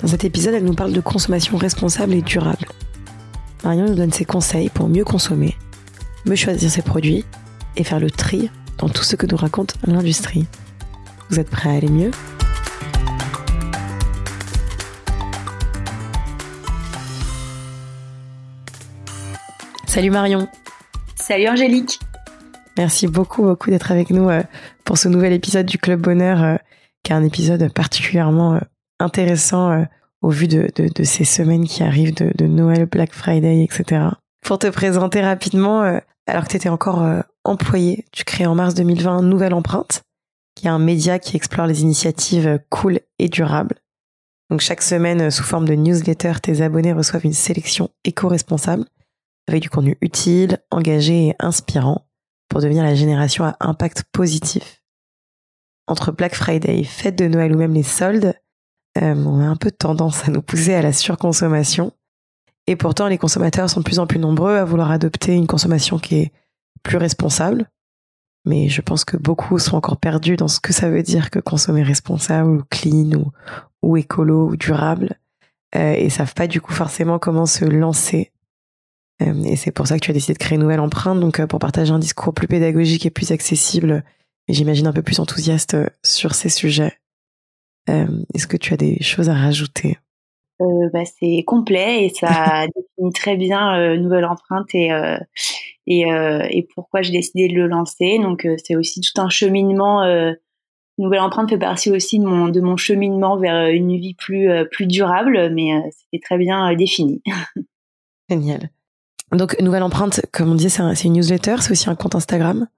Dans 0.00 0.08
cet 0.08 0.24
épisode, 0.24 0.54
elle 0.54 0.64
nous 0.64 0.74
parle 0.74 0.92
de 0.92 1.00
consommation 1.00 1.56
responsable 1.56 2.12
et 2.12 2.22
durable. 2.22 2.66
Marion 3.64 3.86
nous 3.86 3.94
donne 3.94 4.12
ses 4.12 4.26
conseils 4.26 4.68
pour 4.68 4.88
mieux 4.88 5.04
consommer, 5.04 5.56
mieux 6.26 6.36
choisir 6.36 6.70
ses 6.70 6.82
produits 6.82 7.24
et 7.76 7.84
faire 7.84 7.98
le 7.98 8.10
tri 8.10 8.50
dans 8.78 8.88
tout 8.88 9.02
ce 9.02 9.16
que 9.16 9.26
nous 9.26 9.36
raconte 9.36 9.74
l'industrie. 9.86 10.46
Vous 11.30 11.40
êtes 11.40 11.50
prêts 11.50 11.70
à 11.70 11.72
aller 11.72 11.88
mieux? 11.88 12.10
Salut 19.86 20.10
Marion. 20.10 20.46
Salut 21.14 21.48
Angélique. 21.48 21.98
Merci 22.76 23.06
beaucoup, 23.06 23.42
beaucoup 23.42 23.70
d'être 23.70 23.90
avec 23.90 24.10
nous 24.10 24.28
euh, 24.28 24.42
pour 24.84 24.98
ce 24.98 25.08
nouvel 25.08 25.32
épisode 25.32 25.64
du 25.64 25.78
Club 25.78 26.02
Bonheur, 26.02 26.42
euh, 26.42 26.56
qui 27.02 27.12
est 27.12 27.14
un 27.14 27.24
épisode 27.24 27.72
particulièrement 27.72 28.56
euh, 28.56 28.60
intéressant 28.98 29.84
au 30.22 30.30
vu 30.30 30.48
de, 30.48 30.68
ces 31.04 31.24
semaines 31.24 31.66
qui 31.66 31.82
arrivent 31.82 32.14
de, 32.14 32.46
Noël, 32.46 32.86
Black 32.86 33.12
Friday, 33.12 33.64
etc. 33.64 34.06
Pour 34.42 34.58
te 34.58 34.66
présenter 34.68 35.20
rapidement, 35.20 35.82
alors 36.26 36.44
que 36.44 36.48
tu 36.48 36.56
étais 36.56 36.68
encore 36.68 37.04
employé, 37.44 38.04
tu 38.12 38.24
crées 38.24 38.46
en 38.46 38.54
mars 38.54 38.74
2020 38.74 39.22
Nouvelle 39.22 39.54
Empreinte, 39.54 40.02
qui 40.54 40.66
est 40.66 40.70
un 40.70 40.78
média 40.78 41.18
qui 41.18 41.36
explore 41.36 41.66
les 41.66 41.82
initiatives 41.82 42.60
cool 42.70 43.00
et 43.18 43.28
durables. 43.28 43.76
Donc 44.50 44.60
chaque 44.60 44.82
semaine, 44.82 45.30
sous 45.30 45.42
forme 45.42 45.66
de 45.66 45.74
newsletter, 45.74 46.34
tes 46.40 46.62
abonnés 46.62 46.92
reçoivent 46.92 47.24
une 47.24 47.32
sélection 47.32 47.90
éco-responsable 48.04 48.84
avec 49.48 49.62
du 49.62 49.70
contenu 49.70 49.96
utile, 50.00 50.58
engagé 50.70 51.28
et 51.28 51.36
inspirant 51.38 52.06
pour 52.48 52.60
devenir 52.60 52.84
la 52.84 52.94
génération 52.94 53.44
à 53.44 53.56
impact 53.60 54.04
positif. 54.12 54.82
Entre 55.88 56.12
Black 56.12 56.34
Friday, 56.34 56.84
fête 56.84 57.16
de 57.16 57.26
Noël 57.26 57.54
ou 57.54 57.58
même 57.58 57.74
les 57.74 57.82
soldes, 57.82 58.34
euh, 58.96 59.14
on 59.14 59.40
a 59.40 59.44
un 59.44 59.56
peu 59.56 59.70
tendance 59.70 60.26
à 60.28 60.30
nous 60.30 60.42
pousser 60.42 60.74
à 60.74 60.82
la 60.82 60.92
surconsommation. 60.92 61.92
Et 62.66 62.76
pourtant, 62.76 63.06
les 63.06 63.18
consommateurs 63.18 63.70
sont 63.70 63.80
de 63.80 63.84
plus 63.84 63.98
en 63.98 64.06
plus 64.06 64.18
nombreux 64.18 64.56
à 64.56 64.64
vouloir 64.64 64.90
adopter 64.90 65.34
une 65.34 65.46
consommation 65.46 65.98
qui 65.98 66.16
est 66.16 66.32
plus 66.82 66.96
responsable. 66.96 67.70
Mais 68.44 68.68
je 68.68 68.80
pense 68.80 69.04
que 69.04 69.16
beaucoup 69.16 69.58
sont 69.58 69.76
encore 69.76 69.96
perdus 69.96 70.36
dans 70.36 70.48
ce 70.48 70.60
que 70.60 70.72
ça 70.72 70.88
veut 70.88 71.02
dire 71.02 71.30
que 71.30 71.38
consommer 71.38 71.82
responsable 71.82 72.50
ou 72.50 72.62
clean 72.70 73.12
ou, 73.12 73.32
ou 73.82 73.96
écolo 73.96 74.48
ou 74.48 74.56
durable. 74.56 75.18
Euh, 75.74 75.94
et 75.94 76.10
savent 76.10 76.34
pas 76.34 76.46
du 76.46 76.60
coup 76.60 76.72
forcément 76.72 77.18
comment 77.18 77.46
se 77.46 77.64
lancer 77.64 78.32
euh, 79.22 79.42
et 79.44 79.56
c'est 79.56 79.70
pour 79.70 79.86
ça 79.86 79.98
que 79.98 80.04
tu 80.04 80.10
as 80.10 80.14
décidé 80.14 80.34
de 80.34 80.38
créer 80.38 80.56
une 80.56 80.62
nouvelle 80.62 80.80
empreinte, 80.80 81.20
donc 81.20 81.40
euh, 81.40 81.46
pour 81.46 81.58
partager 81.58 81.92
un 81.92 81.98
discours 81.98 82.34
plus 82.34 82.48
pédagogique 82.48 83.06
et 83.06 83.10
plus 83.10 83.32
accessible, 83.32 84.04
et 84.48 84.52
j'imagine 84.52 84.86
un 84.86 84.92
peu 84.92 85.02
plus 85.02 85.20
enthousiaste 85.20 85.76
sur 86.02 86.34
ces 86.34 86.48
sujets. 86.48 86.98
Est-ce 87.86 88.46
que 88.46 88.56
tu 88.56 88.74
as 88.74 88.76
des 88.76 89.02
choses 89.02 89.28
à 89.28 89.34
rajouter? 89.34 89.98
Euh, 90.60 90.88
bah, 90.92 91.04
c'est 91.04 91.42
complet 91.46 92.06
et 92.06 92.08
ça 92.08 92.66
définit 92.76 93.12
très 93.12 93.36
bien 93.36 93.78
euh, 93.78 93.96
nouvelle 93.96 94.24
empreinte 94.24 94.74
et 94.74 94.90
euh, 94.92 95.18
et, 95.88 96.00
et, 96.50 96.66
pourquoi 96.74 97.02
j'ai 97.02 97.12
décidé 97.12 97.46
de 97.46 97.54
le 97.54 97.68
lancer. 97.68 98.18
Donc 98.18 98.48
c'est 98.64 98.74
aussi 98.74 99.00
tout 99.00 99.20
un 99.20 99.28
cheminement. 99.28 100.02
nouvelle 100.98 101.20
empreinte 101.20 101.48
fait 101.50 101.58
partie 101.58 101.92
aussi 101.92 102.18
de 102.18 102.24
mon 102.24 102.48
de 102.48 102.60
mon 102.60 102.76
cheminement 102.76 103.38
vers 103.38 103.68
une 103.68 103.96
vie 103.96 104.14
plus 104.14 104.48
plus 104.72 104.86
durable, 104.86 105.50
mais 105.54 105.70
c'était 105.92 106.20
très 106.20 106.38
bien 106.38 106.74
défini. 106.74 107.22
Génial. 108.28 108.70
Donc, 109.32 109.60
Nouvelle 109.60 109.82
Empreinte, 109.82 110.20
comme 110.32 110.50
on 110.52 110.54
disait, 110.54 110.68
c'est 110.94 111.04
une 111.04 111.14
newsletter, 111.14 111.56
c'est 111.60 111.72
aussi 111.72 111.90
un 111.90 111.96
compte 111.96 112.14
Instagram. 112.14 112.68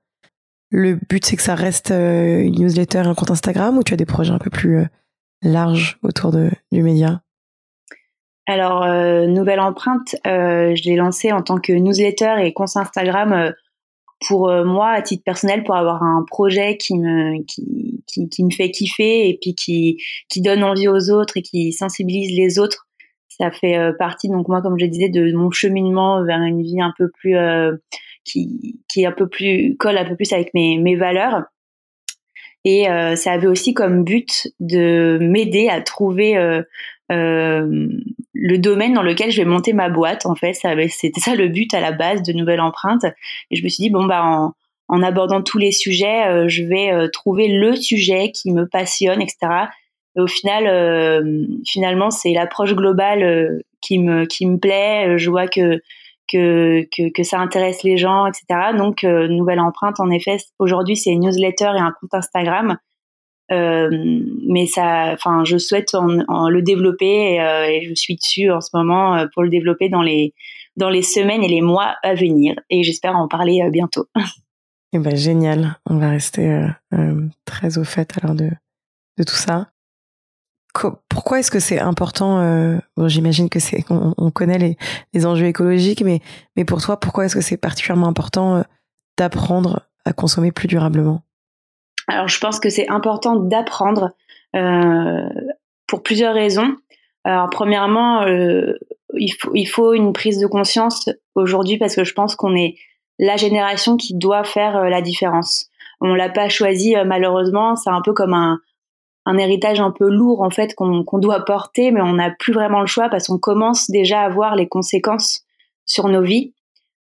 Le 0.71 0.95
but, 0.95 1.25
c'est 1.25 1.37
que 1.37 1.43
ça 1.43 1.55
reste 1.55 1.91
euh, 1.91 2.41
une 2.41 2.61
newsletter 2.61 2.99
et 2.99 3.07
un 3.07 3.15
compte 3.15 3.31
Instagram 3.31 3.79
ou 3.79 3.83
tu 3.83 3.95
as 3.95 3.97
des 3.97 4.07
projets 4.07 4.33
un 4.33 4.39
peu 4.39 4.51
plus 4.51 4.87
euh, 5.45 5.51
larges 5.51 5.99
autour 6.03 6.33
de, 6.33 6.51
du 6.73 6.83
média? 6.83 7.23
Alors, 8.47 8.83
euh, 8.85 9.27
Nouvelle 9.27 9.61
Empreinte, 9.61 10.17
je 10.25 10.89
l'ai 10.89 10.97
lancé 10.97 11.33
en 11.33 11.43
tant 11.43 11.59
que 11.59 11.73
newsletter 11.73 12.37
et 12.41 12.53
compte 12.53 12.77
Instagram 12.77 13.53
pour 14.27 14.51
moi, 14.65 14.89
à 14.89 15.03
titre 15.03 15.23
personnel, 15.23 15.63
pour 15.63 15.77
avoir 15.77 16.03
un 16.03 16.25
projet 16.29 16.77
qui 16.77 16.99
me, 16.99 17.43
qui, 17.45 18.03
qui, 18.31 18.45
me 18.45 18.51
fait 18.51 18.71
kiffer 18.71 19.29
et 19.29 19.39
puis 19.41 19.55
qui, 19.55 20.03
qui 20.29 20.41
donne 20.41 20.65
envie 20.65 20.89
aux 20.89 21.11
autres 21.11 21.37
et 21.37 21.43
qui 21.43 21.73
sensibilise 21.73 22.37
les 22.37 22.59
autres. 22.59 22.89
Ça 23.39 23.51
fait 23.53 23.79
euh, 23.79 23.93
partie 23.93 24.29
donc 24.29 24.49
moi 24.49 24.61
comme 24.63 24.79
je 24.79 24.87
disais 24.87 25.09
de 25.09 25.33
mon 25.33 25.51
cheminement 25.51 26.25
vers 26.25 26.41
une 26.41 26.63
vie 26.63 26.81
un 26.81 26.93
peu 26.99 27.09
plus 27.09 27.37
euh, 27.37 27.77
qui 28.25 28.81
qui 28.89 29.03
est 29.03 29.07
un 29.07 29.13
peu 29.13 29.29
plus 29.29 29.77
colle 29.77 29.97
un 29.97 30.05
peu 30.05 30.17
plus 30.17 30.33
avec 30.33 30.53
mes 30.55 30.79
mes 30.79 30.97
valeurs 30.97 31.45
et 32.65 32.89
euh, 32.89 33.17
ça 33.17 33.33
avait 33.33 33.47
aussi 33.47 33.75
comme 33.75 34.05
but 34.05 34.49
de 34.61 35.19
m'aider 35.21 35.69
à 35.69 35.81
trouver 35.81 36.37
euh, 36.37 36.63
le 37.11 38.57
domaine 38.59 38.95
dans 38.95 39.03
lequel 39.03 39.31
je 39.31 39.39
vais 39.39 39.49
monter 39.49 39.73
ma 39.73 39.89
boîte 39.89 40.27
en 40.27 40.35
fait. 40.35 40.55
C'était 40.55 41.21
ça 41.21 41.35
le 41.35 41.49
but 41.49 41.73
à 41.75 41.81
la 41.81 41.93
base 41.93 42.23
de 42.23 42.33
nouvelle 42.33 42.61
empreinte. 42.61 43.05
Et 43.51 43.57
je 43.57 43.65
me 43.65 43.69
suis 43.69 43.83
dit 43.83 43.91
bon 43.91 44.05
bah 44.05 44.23
en, 44.25 44.53
en 44.89 45.03
abordant 45.03 45.43
tous 45.43 45.59
les 45.59 45.73
sujets 45.73 46.49
je 46.49 46.63
vais 46.65 47.09
trouver 47.11 47.49
le 47.49 47.77
sujet 47.77 48.33
qui 48.33 48.53
me 48.53 48.67
passionne 48.67 49.23
etc 49.23 49.69
et 50.19 50.21
au 50.21 50.27
final, 50.27 50.67
euh, 50.67 51.47
finalement, 51.67 52.11
c'est 52.11 52.33
l'approche 52.33 52.75
globale 52.75 53.23
euh, 53.23 53.61
qui 53.81 53.99
me 53.99 54.25
qui 54.25 54.47
me 54.47 54.59
plaît. 54.59 55.17
Je 55.17 55.31
vois 55.31 55.47
que 55.47 55.81
que, 56.29 56.87
que, 57.11 57.23
ça 57.23 57.39
intéresse 57.39 57.83
les 57.83 57.97
gens, 57.97 58.27
etc. 58.27 58.77
Donc, 58.77 59.05
euh, 59.05 59.29
nouvelle 59.29 59.61
empreinte, 59.61 60.01
en 60.01 60.11
effet, 60.11 60.37
aujourd'hui, 60.59 60.97
c'est 60.97 61.11
une 61.11 61.21
newsletter 61.21 61.73
et 61.77 61.81
un 61.81 61.93
compte 62.01 62.15
Instagram. 62.15 62.77
Euh, 63.51 63.89
mais 64.47 64.67
ça, 64.67 65.13
enfin, 65.15 65.45
je 65.45 65.57
souhaite 65.57 65.95
en, 65.95 66.49
le 66.49 66.63
développer 66.63 67.07
et, 67.07 67.37
et, 67.37 67.89
je 67.89 67.95
suis 67.95 68.17
dessus 68.17 68.51
en 68.51 68.61
ce 68.61 68.71
moment 68.75 69.25
pour 69.33 69.43
le 69.43 69.49
développer 69.49 69.89
dans 69.89 70.03
les 70.03 70.35
dans 70.77 70.91
les 70.91 71.03
semaines 71.03 71.43
et 71.43 71.49
les 71.49 71.63
mois 71.63 71.97
à 72.03 72.15
venir. 72.15 72.55
Et 72.71 72.83
j'espère 72.83 73.17
en 73.17 73.29
parler 73.29 73.67
bientôt. 73.71 74.07
Eh 74.95 74.99
ben 74.99 75.15
génial, 75.15 75.77
on 75.85 75.99
va 75.99 76.09
rester 76.09 76.63
très 77.45 77.77
au 77.77 77.85
fait 77.85 78.11
alors 78.23 78.35
de 78.35 78.49
de 79.19 79.23
tout 79.23 79.35
ça 79.35 79.69
pourquoi 81.09 81.41
est-ce 81.41 81.51
que 81.51 81.61
c'est 81.61 81.79
important 81.79 82.41
euh, 82.41 82.79
J'imagine 83.07 83.49
que 83.49 83.61
c'est 83.61 83.85
on, 83.91 84.31
connaît 84.31 84.77
les, 85.13 85.27
enjeux 85.27 85.47
écologiques, 85.47 86.03
mais 86.03 86.21
mais 86.57 86.65
pour 86.65 86.81
toi, 86.81 86.99
pourquoi 86.99 87.25
est-ce 87.25 87.35
que 87.35 87.41
c'est 87.41 87.57
particulièrement 87.57 88.09
important 88.09 88.57
euh, 88.57 88.63
d'apprendre 89.17 89.83
à 90.05 90.13
consommer 90.13 90.53
plus 90.53 90.69
durablement? 90.69 91.23
Alors, 92.07 92.29
je 92.29 92.39
pense 92.39 92.61
que 92.61 92.71
c'est 92.71 92.89
important 92.89 93.37
d'apprendre 93.37 94.13
euh, 94.57 95.29
pour 95.87 96.03
plusieurs 96.03 96.35
raisons. 96.35 96.77
Alors, 97.25 97.51
premièrement, 97.51 98.25
il, 98.27 99.33
faut, 99.39 99.51
il 99.55 99.67
faut 99.67 99.93
une 99.93 100.13
prise 100.15 100.39
de 100.39 100.47
conscience 100.47 101.11
aujourd'hui 101.35 101.77
parce 101.77 101.95
que 101.95 102.05
je 102.05 102.15
pense 102.15 102.37
qu'on 102.37 102.57
est 102.57 102.77
la 103.19 103.37
génération 103.37 103.97
qui 103.97 104.15
doit 104.15 104.45
faire 104.45 104.85
la 104.85 105.03
différence. 105.03 105.69
On 106.01 106.15
l'a 106.15 106.31
pas 106.31 106.49
choisi 106.49 106.95
malheureusement. 107.05 107.77
C'est 107.77 107.91
un 107.91 108.01
peu 108.01 108.15
comme 108.15 108.33
un 108.33 108.61
un 109.29 109.37
héritage 109.37 109.79
un 109.79 109.91
peu 109.91 110.09
lourd 110.09 110.41
en 110.41 110.49
fait 110.49 110.75
qu'on 110.75 111.05
doit 111.19 111.45
porter, 111.45 111.91
mais 111.91 112.01
on 112.01 112.15
n'a 112.15 112.31
plus 112.31 112.55
vraiment 112.55 112.81
le 112.81 112.87
choix 112.87 113.11
parce 113.11 113.27
qu'on 113.27 113.39
commence 113.39 113.91
déjà 113.91 114.23
à 114.23 114.29
voir 114.31 114.57
les 114.57 114.67
conséquences 114.67 115.45
sur 115.85 116.09
nos 116.09 116.23
vies, 116.23 116.55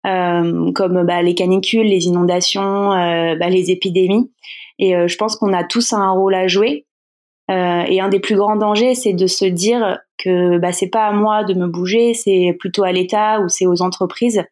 euh, 0.07 0.71
comme 0.71 1.03
bah, 1.03 1.21
les 1.21 1.35
canicules, 1.35 1.85
les 1.85 2.05
inondations, 2.05 2.93
euh, 2.93 3.35
bah, 3.35 3.49
les 3.49 3.71
épidémies. 3.71 4.31
Et 4.79 4.95
euh, 4.95 5.09
je 5.09 5.17
pense 5.17 5.35
qu'on 5.35 5.51
a 5.51 5.65
tous 5.65 5.91
un 5.91 6.11
rôle 6.11 6.33
à 6.33 6.47
jouer. 6.47 6.85
et 7.49 7.99
un 7.99 8.07
des 8.07 8.21
plus 8.21 8.37
grands 8.37 8.55
dangers, 8.55 8.95
c'est 8.95 9.11
de 9.13 9.27
se 9.27 9.43
dire 9.43 9.99
que 10.17 10.57
bah, 10.59 10.71
c'est 10.71 10.87
pas 10.87 11.07
à 11.07 11.11
moi 11.11 11.43
de 11.43 11.53
me 11.53 11.67
bouger, 11.67 12.13
c'est 12.13 12.55
plutôt 12.57 12.83
à 12.83 12.93
l'État 12.93 13.41
ou 13.41 13.49
c'est 13.49 13.67
aux 13.67 13.81
entreprises, 13.81 14.43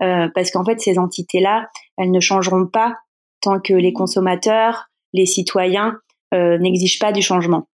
parce 0.00 0.50
qu'en 0.50 0.64
fait 0.64 0.80
ces 0.80 0.98
entités-là, 0.98 1.68
elles 1.96 2.10
ne 2.10 2.20
changeront 2.20 2.66
pas 2.66 2.96
tant 3.40 3.60
que 3.60 3.74
les 3.74 3.92
consommateurs, 3.92 4.90
les 5.12 5.24
citoyens 5.24 6.00
euh, 6.32 6.58
n'exige 6.58 6.98
pas 6.98 7.12
du 7.12 7.22
changement. 7.22 7.68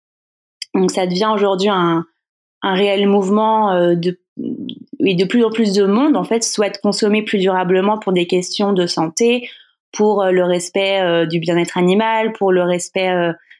Donc 0.74 0.90
ça 0.90 1.06
devient 1.06 1.30
aujourd'hui 1.32 1.68
un, 1.68 2.04
un 2.62 2.74
réel 2.74 3.08
mouvement 3.08 3.72
euh, 3.72 3.94
de 3.94 4.18
et 5.06 5.14
de 5.14 5.24
plus 5.24 5.44
en 5.44 5.50
plus 5.50 5.72
de 5.72 5.84
monde 5.84 6.16
en 6.16 6.24
fait 6.24 6.42
souhaite 6.42 6.80
consommer 6.82 7.22
plus 7.22 7.38
durablement 7.38 7.98
pour 7.98 8.12
des 8.12 8.26
questions 8.26 8.72
de 8.72 8.86
santé, 8.86 9.48
pour 9.92 10.22
euh, 10.22 10.30
le 10.32 10.44
respect 10.44 11.26
du 11.26 11.38
bien-être 11.38 11.78
animal, 11.78 12.32
pour 12.32 12.50
le 12.50 12.62
respect 12.62 13.12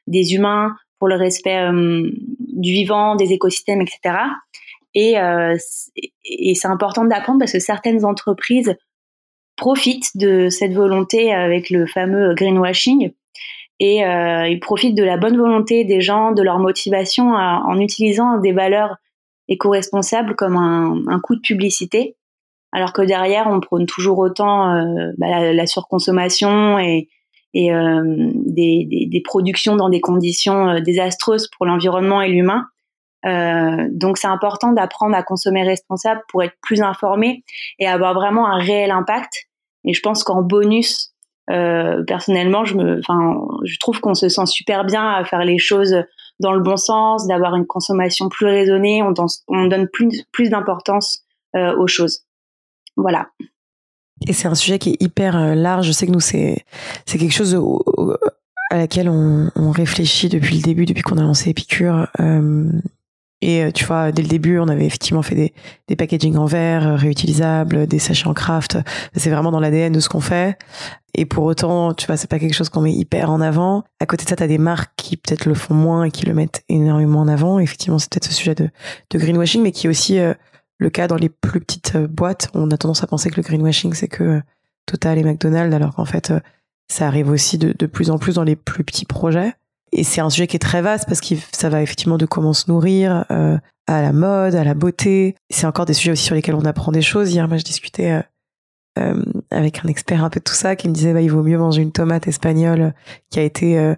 des 0.07 0.35
humains, 0.35 0.75
pour 0.99 1.09
le 1.09 1.15
respect 1.15 1.69
du 1.73 2.73
vivant, 2.73 3.15
des 3.15 3.33
écosystèmes, 3.33 3.83
etc. 3.83 4.17
Et, 4.95 5.15
et 6.25 6.55
c'est 6.55 6.69
important 6.69 7.05
d'apprendre 7.05 7.39
parce 7.41 7.53
que 7.53 7.61
certaines 7.61 8.05
entreprises 8.05 8.77
profitent 9.57 10.17
de 10.17 10.49
cette 10.49 10.73
volonté 10.73 11.33
avec 11.33 11.71
le 11.71 11.87
fameux 11.87 12.35
greenwashing 12.35 13.13
et 13.81 14.05
euh, 14.05 14.49
ils 14.49 14.61
profitent 14.61 14.97
de 14.97 15.05
la 15.05 15.17
bonne 15.17 15.37
volonté 15.37 15.85
des 15.85 16.01
gens, 16.01 16.33
de 16.33 16.43
leur 16.43 16.59
motivation 16.59 17.33
en 17.35 17.79
utilisant 17.79 18.39
des 18.39 18.53
valeurs 18.53 18.97
éco-responsables 19.49 20.37
comme 20.37 20.57
un, 20.57 21.03
un, 21.09 21.21
coup 21.21 21.35
de 21.35 21.41
publicité, 21.41 22.17
alors 22.73 22.93
que 22.93 23.03
derrière 23.03 23.47
on 23.49 23.61
prône 23.61 23.87
toujours 23.87 24.19
autant 24.19 24.75
euh, 24.75 25.11
bah, 25.19 25.53
la, 25.53 25.67
surconsommation 25.67 26.79
et, 26.79 27.09
et 27.53 27.73
euh, 27.73 28.03
des, 28.47 28.87
des, 28.89 29.07
des, 29.07 29.21
productions 29.23 29.77
dans 29.77 29.89
des 29.89 30.01
conditions 30.01 30.69
euh, 30.69 30.81
désastreuses 30.81 31.49
pour 31.57 31.67
l'environnement 31.67 32.23
et 32.23 32.29
l'humain. 32.29 32.67
Euh, 33.27 33.89
donc 33.91 34.19
c'est 34.19 34.27
important 34.27 34.73
d'apprendre 34.73 35.17
à 35.17 35.23
consommer 35.23 35.63
responsable 35.63 36.21
pour 36.29 36.43
être 36.43 36.57
plus 36.61 36.83
informé 36.83 37.43
et 37.79 37.87
avoir 37.87 38.15
vraiment 38.15 38.47
un 38.47 38.59
réel 38.59 38.91
impact. 38.91 39.47
Et 39.85 39.95
je 39.95 40.01
pense 40.01 40.25
qu'en 40.25 40.43
bonus, 40.43 41.14
euh, 41.51 42.03
personnellement, 42.05 42.65
je 42.65 42.75
me, 42.77 42.99
enfin, 43.01 43.47
je 43.65 43.79
trouve 43.79 44.01
qu'on 44.01 44.15
se 44.15 44.29
sent 44.29 44.47
super 44.47 44.85
bien 44.85 45.11
à 45.11 45.25
faire 45.25 45.45
les 45.45 45.59
choses 45.59 45.95
dans 46.41 46.53
le 46.53 46.61
bon 46.61 46.77
sens, 46.77 47.27
d'avoir 47.27 47.55
une 47.55 47.67
consommation 47.67 48.29
plus 48.29 48.47
raisonnée. 48.47 49.03
On, 49.03 49.15
on 49.49 49.67
donne 49.67 49.89
plus, 49.89 50.25
plus 50.33 50.51
d'importance 50.51 51.25
euh, 51.57 51.77
aux 51.77 51.87
choses. 51.87 52.25
Voilà. 52.97 53.29
Et 54.27 54.33
c'est 54.33 54.49
un 54.49 54.55
sujet 54.55 54.79
qui 54.79 54.91
est 54.91 55.03
hyper 55.03 55.37
euh, 55.37 55.55
large. 55.55 55.87
Je 55.87 55.93
sais 55.93 56.07
que 56.07 56.13
nous, 56.13 56.21
c'est 56.21 56.65
c'est 57.07 57.19
quelque 57.19 57.35
chose 57.35 57.59
à 58.71 58.77
laquelle 58.79 59.09
on, 59.09 59.71
réfléchit 59.71 60.29
depuis 60.29 60.57
le 60.57 60.63
début, 60.63 60.87
depuis 60.87 61.03
qu'on 61.03 61.19
a 61.19 61.23
lancé 61.23 61.51
Epicure. 61.51 62.09
Euh, 62.21 62.71
et 63.45 63.63
euh, 63.63 63.71
tu 63.71 63.85
vois, 63.85 64.11
dès 64.11 64.23
le 64.23 64.29
début, 64.29 64.59
on 64.59 64.69
avait 64.69 64.87
effectivement 64.87 65.21
fait 65.21 65.35
des, 65.35 65.53
des 65.87 65.97
packaging 65.97 66.35
en 66.37 66.47
verre 66.47 66.89
euh, 66.89 66.97
réutilisables, 66.97 67.87
des 67.87 67.99
sachets 67.99 68.27
en 68.27 68.33
craft. 68.33 68.79
C'est 69.15 69.29
vraiment 69.29 69.51
dans 69.51 69.61
l'ADN 69.61 69.93
de 69.93 70.01
ce 70.01 70.09
qu'on 70.09 70.23
fait. 70.23 70.59
Et 71.13 71.27
pour 71.27 71.45
autant, 71.45 71.93
tu 71.93 72.07
vois, 72.07 72.17
c'est 72.17 72.31
pas 72.31 72.39
quelque 72.39 72.55
chose 72.55 72.71
qu'on 72.71 72.81
met 72.81 72.95
hyper 72.95 73.31
en 73.31 73.43
avant. 73.43 73.85
À 74.01 74.07
côté 74.07 74.25
de 74.25 74.31
ça, 74.31 74.37
t'as 74.37 74.47
des 74.47 74.57
marques 74.57 74.93
qui 74.97 75.19
peut-être 75.19 75.45
le 75.45 75.53
font 75.53 75.75
moins 75.75 76.05
et 76.05 76.11
qui 76.11 76.25
le 76.25 76.33
mettent 76.33 76.65
énormément 76.71 77.21
en 77.21 77.29
avant. 77.29 77.59
Effectivement, 77.59 77.99
c'est 77.99 78.11
peut-être 78.11 78.25
ce 78.25 78.33
sujet 78.33 78.55
de, 78.55 78.71
de 79.11 79.19
greenwashing, 79.19 79.63
mais 79.63 79.73
qui 79.73 79.89
est 79.89 79.91
aussi 79.91 80.19
euh, 80.19 80.33
le 80.79 80.89
cas 80.89 81.07
dans 81.07 81.17
les 81.17 81.29
plus 81.29 81.61
petites 81.61 81.99
boîtes. 81.99 82.49
On 82.55 82.71
a 82.71 82.79
tendance 82.79 83.03
à 83.05 83.07
penser 83.07 83.29
que 83.29 83.37
le 83.37 83.43
greenwashing, 83.43 83.93
c'est 83.93 84.09
que 84.09 84.41
Total 84.87 85.19
et 85.19 85.23
McDonald's, 85.23 85.75
alors 85.75 85.95
qu'en 85.95 86.07
fait, 86.07 86.33
ça 86.89 87.07
arrive 87.07 87.29
aussi 87.29 87.59
de, 87.59 87.75
de 87.79 87.87
plus 87.87 88.09
en 88.09 88.17
plus 88.17 88.37
dans 88.37 88.45
les 88.45 88.57
plus 88.57 88.85
petits 88.85 89.07
projets 89.07 89.53
et 89.95 90.03
c'est 90.03 90.21
un 90.21 90.29
sujet 90.29 90.47
qui 90.47 90.57
est 90.57 90.61
très 90.61 90.83
vaste 90.83 91.07
parce 91.07 91.21
que 91.21 91.35
ça 91.53 91.69
va 91.69 91.81
effectivement 91.81 92.19
de 92.19 92.27
comment 92.27 92.53
se 92.53 92.71
nourrir 92.71 93.25
euh, 93.31 93.57
à 93.87 94.03
la 94.03 94.13
mode, 94.13 94.57
à 94.57 94.65
la 94.65 94.75
beauté. 94.75 95.37
C'est 95.51 95.67
encore 95.67 95.87
des 95.87 95.95
sujets 95.95 96.13
aussi 96.13 96.25
sur 96.25 96.35
lesquels 96.35 96.57
on 96.57 96.65
apprend 96.65 96.91
des 96.91 97.03
choses. 97.03 97.33
Hier, 97.33 97.47
moi, 97.47 97.59
je 97.59 97.63
discutais 97.63 98.11
euh, 98.11 98.23
euh, 98.99 99.23
avec 99.53 99.85
un 99.85 99.89
expert 99.89 100.25
un 100.25 100.31
peu 100.31 100.41
de 100.41 100.45
tout 100.45 100.55
ça 100.55 100.75
qui 100.75 100.89
me 100.89 100.95
disait 100.95 101.13
bah, 101.13 101.21
il 101.21 101.31
vaut 101.31 101.45
mieux 101.45 101.59
manger 101.59 101.83
une 101.83 101.93
tomate 101.93 102.27
espagnole 102.27 102.93
qui 103.31 103.39
a 103.39 103.43
été 103.43 103.95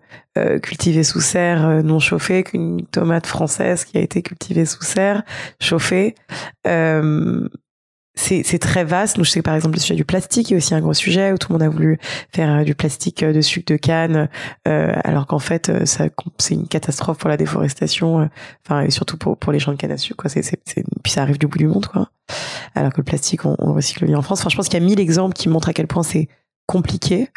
cultivée 0.62 1.02
sous 1.02 1.20
serre 1.20 1.82
non 1.82 1.98
chauffée 1.98 2.42
qu'une 2.44 2.84
tomate 2.86 3.26
française 3.26 3.86
qui 3.86 3.96
a 3.96 4.02
été 4.02 4.20
cultivée 4.20 4.66
sous 4.66 4.82
serre 4.82 5.22
chauffée 5.60 6.14
c'est 8.16 8.58
très 8.58 8.82
vaste. 8.82 9.22
Je 9.22 9.30
sais 9.30 9.40
que 9.40 9.44
par 9.44 9.54
exemple 9.54 9.76
le 9.76 9.80
sujet 9.80 9.94
du 9.94 10.04
plastique 10.04 10.50
est 10.50 10.56
aussi 10.56 10.74
un 10.74 10.80
gros 10.80 10.94
sujet 10.94 11.32
où 11.32 11.38
tout 11.38 11.52
le 11.52 11.54
monde 11.54 11.62
a 11.62 11.68
voulu 11.68 11.98
faire 12.34 12.50
euh, 12.50 12.64
du 12.64 12.74
plastique 12.74 13.22
euh, 13.22 13.32
de 13.32 13.40
sucre 13.40 13.72
de 13.72 13.76
canne, 13.76 14.28
euh, 14.66 14.92
alors 15.04 15.26
qu'en 15.26 15.38
fait, 15.38 15.68
euh, 15.68 15.84
c'est 15.84 16.54
une 16.54 16.66
catastrophe 16.66 17.18
pour 17.18 17.28
la 17.28 17.36
déforestation, 17.36 18.28
enfin 18.64 18.80
et 18.82 18.90
surtout 18.90 19.16
pour 19.16 19.36
pour 19.36 19.52
les 19.52 19.58
gens 19.58 19.72
de 19.72 19.76
canne 19.76 19.92
à 19.92 19.98
sucre. 19.98 20.16
Quoi. 20.16 20.30
C'est 20.30 20.42
c'est 20.42 20.58
puis 21.04 21.12
ça 21.12 21.22
arrive 21.22 21.38
du 21.38 21.46
bout 21.46 21.58
du 21.58 21.68
monde, 21.68 21.86
quoi. 21.86 22.10
Alors 22.74 22.92
que 22.92 22.98
le 22.98 23.04
plastique, 23.04 23.44
on, 23.44 23.54
on 23.58 23.68
le 23.68 23.72
recycle 23.72 24.06
bien 24.06 24.18
en 24.18 24.22
France. 24.22 24.40
Enfin, 24.40 24.50
je 24.50 24.56
pense 24.56 24.68
qu'il 24.68 24.80
y 24.80 24.82
a 24.82 24.86
mille 24.86 25.00
exemples 25.00 25.34
qui 25.34 25.48
montrent 25.48 25.68
à 25.68 25.72
quel 25.72 25.86
point 25.86 26.02
c'est 26.02 26.28
compliqué. 26.66 27.28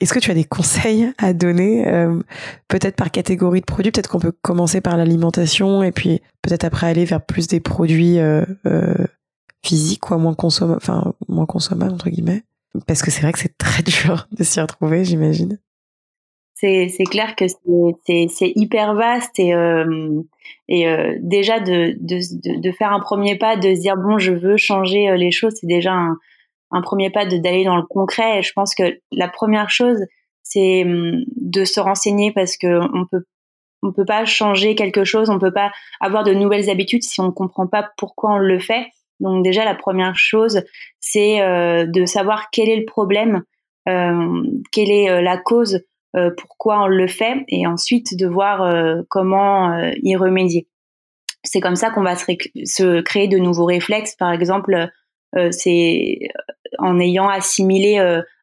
Est-ce 0.00 0.14
que 0.14 0.18
tu 0.18 0.30
as 0.30 0.34
des 0.34 0.44
conseils 0.44 1.12
à 1.18 1.32
donner, 1.32 1.84
peut-être 2.66 2.96
par 2.96 3.12
catégorie 3.12 3.60
de 3.60 3.66
produits? 3.66 3.92
Peut-être 3.92 4.08
qu'on 4.08 4.18
peut 4.18 4.32
commencer 4.42 4.80
par 4.80 4.96
l'alimentation 4.96 5.84
et 5.84 5.92
puis 5.92 6.22
peut-être 6.40 6.64
après 6.64 6.88
aller 6.88 7.04
vers 7.04 7.20
plus 7.20 7.46
des 7.46 7.60
produits 7.60 8.18
euh, 8.18 8.44
physique, 9.64 10.00
quoi, 10.00 10.18
moins 10.18 10.34
consommable, 10.34 10.80
enfin, 10.82 11.14
moins 11.28 11.46
consommable, 11.46 11.92
entre 11.92 12.10
guillemets. 12.10 12.42
Parce 12.86 13.02
que 13.02 13.10
c'est 13.10 13.22
vrai 13.22 13.32
que 13.32 13.38
c'est 13.38 13.56
très 13.58 13.82
dur 13.82 14.26
de 14.32 14.44
s'y 14.44 14.60
retrouver, 14.60 15.04
j'imagine. 15.04 15.58
C'est, 16.54 16.92
clair 17.10 17.34
que 17.34 17.46
c'est, 17.48 18.52
hyper 18.54 18.94
vaste 18.94 19.36
et, 19.40 19.52
euh, 19.52 20.22
et 20.68 20.86
euh, 20.86 21.16
déjà 21.20 21.58
de, 21.58 21.96
de, 21.98 22.60
de, 22.60 22.70
faire 22.70 22.92
un 22.92 23.00
premier 23.00 23.36
pas, 23.36 23.56
de 23.56 23.74
se 23.74 23.80
dire 23.80 23.96
bon, 23.96 24.18
je 24.18 24.32
veux 24.32 24.56
changer 24.56 25.08
euh, 25.08 25.16
les 25.16 25.32
choses, 25.32 25.54
c'est 25.60 25.66
déjà 25.66 25.92
un, 25.92 26.82
premier 26.82 27.10
pas 27.10 27.26
d'aller 27.26 27.64
dans 27.64 27.76
le 27.76 27.82
concret. 27.82 28.38
Et 28.38 28.42
je 28.42 28.52
pense 28.52 28.76
que 28.76 28.96
la 29.10 29.26
première 29.26 29.70
chose, 29.70 29.98
c'est 30.44 30.84
hum, 30.84 31.24
de 31.34 31.64
se 31.64 31.80
renseigner 31.80 32.30
parce 32.30 32.56
que 32.56 32.78
on 32.96 33.06
peut 33.10 33.24
on 33.82 33.92
peut 33.92 34.04
pas 34.04 34.24
changer 34.24 34.76
quelque 34.76 35.02
chose, 35.02 35.30
on 35.30 35.40
peut 35.40 35.52
pas 35.52 35.72
avoir 36.00 36.22
de 36.22 36.32
nouvelles 36.32 36.70
habitudes 36.70 37.02
si 37.02 37.20
on 37.20 37.32
comprend 37.32 37.66
pas 37.66 37.90
pourquoi 37.96 38.34
on 38.34 38.38
le 38.38 38.60
fait. 38.60 38.86
Donc 39.22 39.44
déjà, 39.44 39.64
la 39.64 39.74
première 39.74 40.16
chose, 40.16 40.62
c'est 41.00 41.40
euh, 41.40 41.86
de 41.86 42.04
savoir 42.04 42.50
quel 42.50 42.68
est 42.68 42.76
le 42.76 42.84
problème, 42.84 43.42
euh, 43.88 44.42
quelle 44.72 44.90
est 44.90 45.08
euh, 45.08 45.22
la 45.22 45.38
cause, 45.38 45.80
pourquoi 46.36 46.82
on 46.82 46.88
le 46.88 47.06
fait, 47.06 47.38
et 47.48 47.66
ensuite 47.66 48.18
de 48.18 48.26
voir 48.26 48.70
comment 49.08 49.74
y 50.02 50.14
remédier. 50.14 50.68
C'est 51.42 51.60
comme 51.60 51.74
ça 51.74 51.88
qu'on 51.88 52.02
va 52.02 52.16
se, 52.16 53.00
créer 53.00 53.28
de 53.28 53.38
nouveaux 53.38 53.64
réflexes. 53.64 54.14
Par 54.16 54.30
exemple, 54.30 54.90
c'est 55.52 56.18
en 56.76 57.00
ayant 57.00 57.30
assimilé 57.30 57.96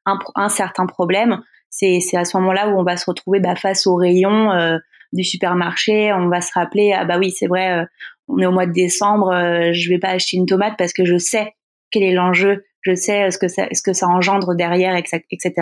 un, 0.08 0.50
certain 0.50 0.88
problème, 0.88 1.44
c'est 1.70 2.00
à 2.16 2.26
ce 2.26 2.36
moment-là 2.38 2.70
où 2.70 2.80
on 2.80 2.84
va 2.84 2.98
se 2.98 3.08
retrouver 3.08 3.40
bah, 3.40 3.56
face 3.56 3.86
au 3.86 3.94
rayon 3.94 4.80
du 5.14 5.24
supermarché, 5.24 6.12
on 6.12 6.28
va 6.28 6.42
se 6.42 6.52
rappeler 6.56 6.94
ah 6.94 7.06
bah 7.06 7.20
oui 7.20 7.30
c'est 7.30 7.46
vrai, 7.46 7.86
on 8.30 8.40
est 8.40 8.46
au 8.46 8.52
mois 8.52 8.66
de 8.66 8.72
décembre, 8.72 9.32
euh, 9.32 9.74
je 9.74 9.90
vais 9.90 10.00
pas 10.00 10.10
acheter 10.10 10.38
une 10.38 10.46
tomate 10.46 10.76
parce 10.78 10.94
que 10.94 11.06
je 11.06 11.18
sais 11.18 11.54
quel 11.92 12.04
est 12.04 12.14
l'enjeu, 12.14 12.66
je 12.82 12.94
sais 12.94 13.24
euh, 13.24 13.32
ce 13.32 13.38
que 13.82 13.94
ça, 13.94 14.08
engendre 14.08 14.56
derrière, 14.56 14.96
etc. 14.96 15.54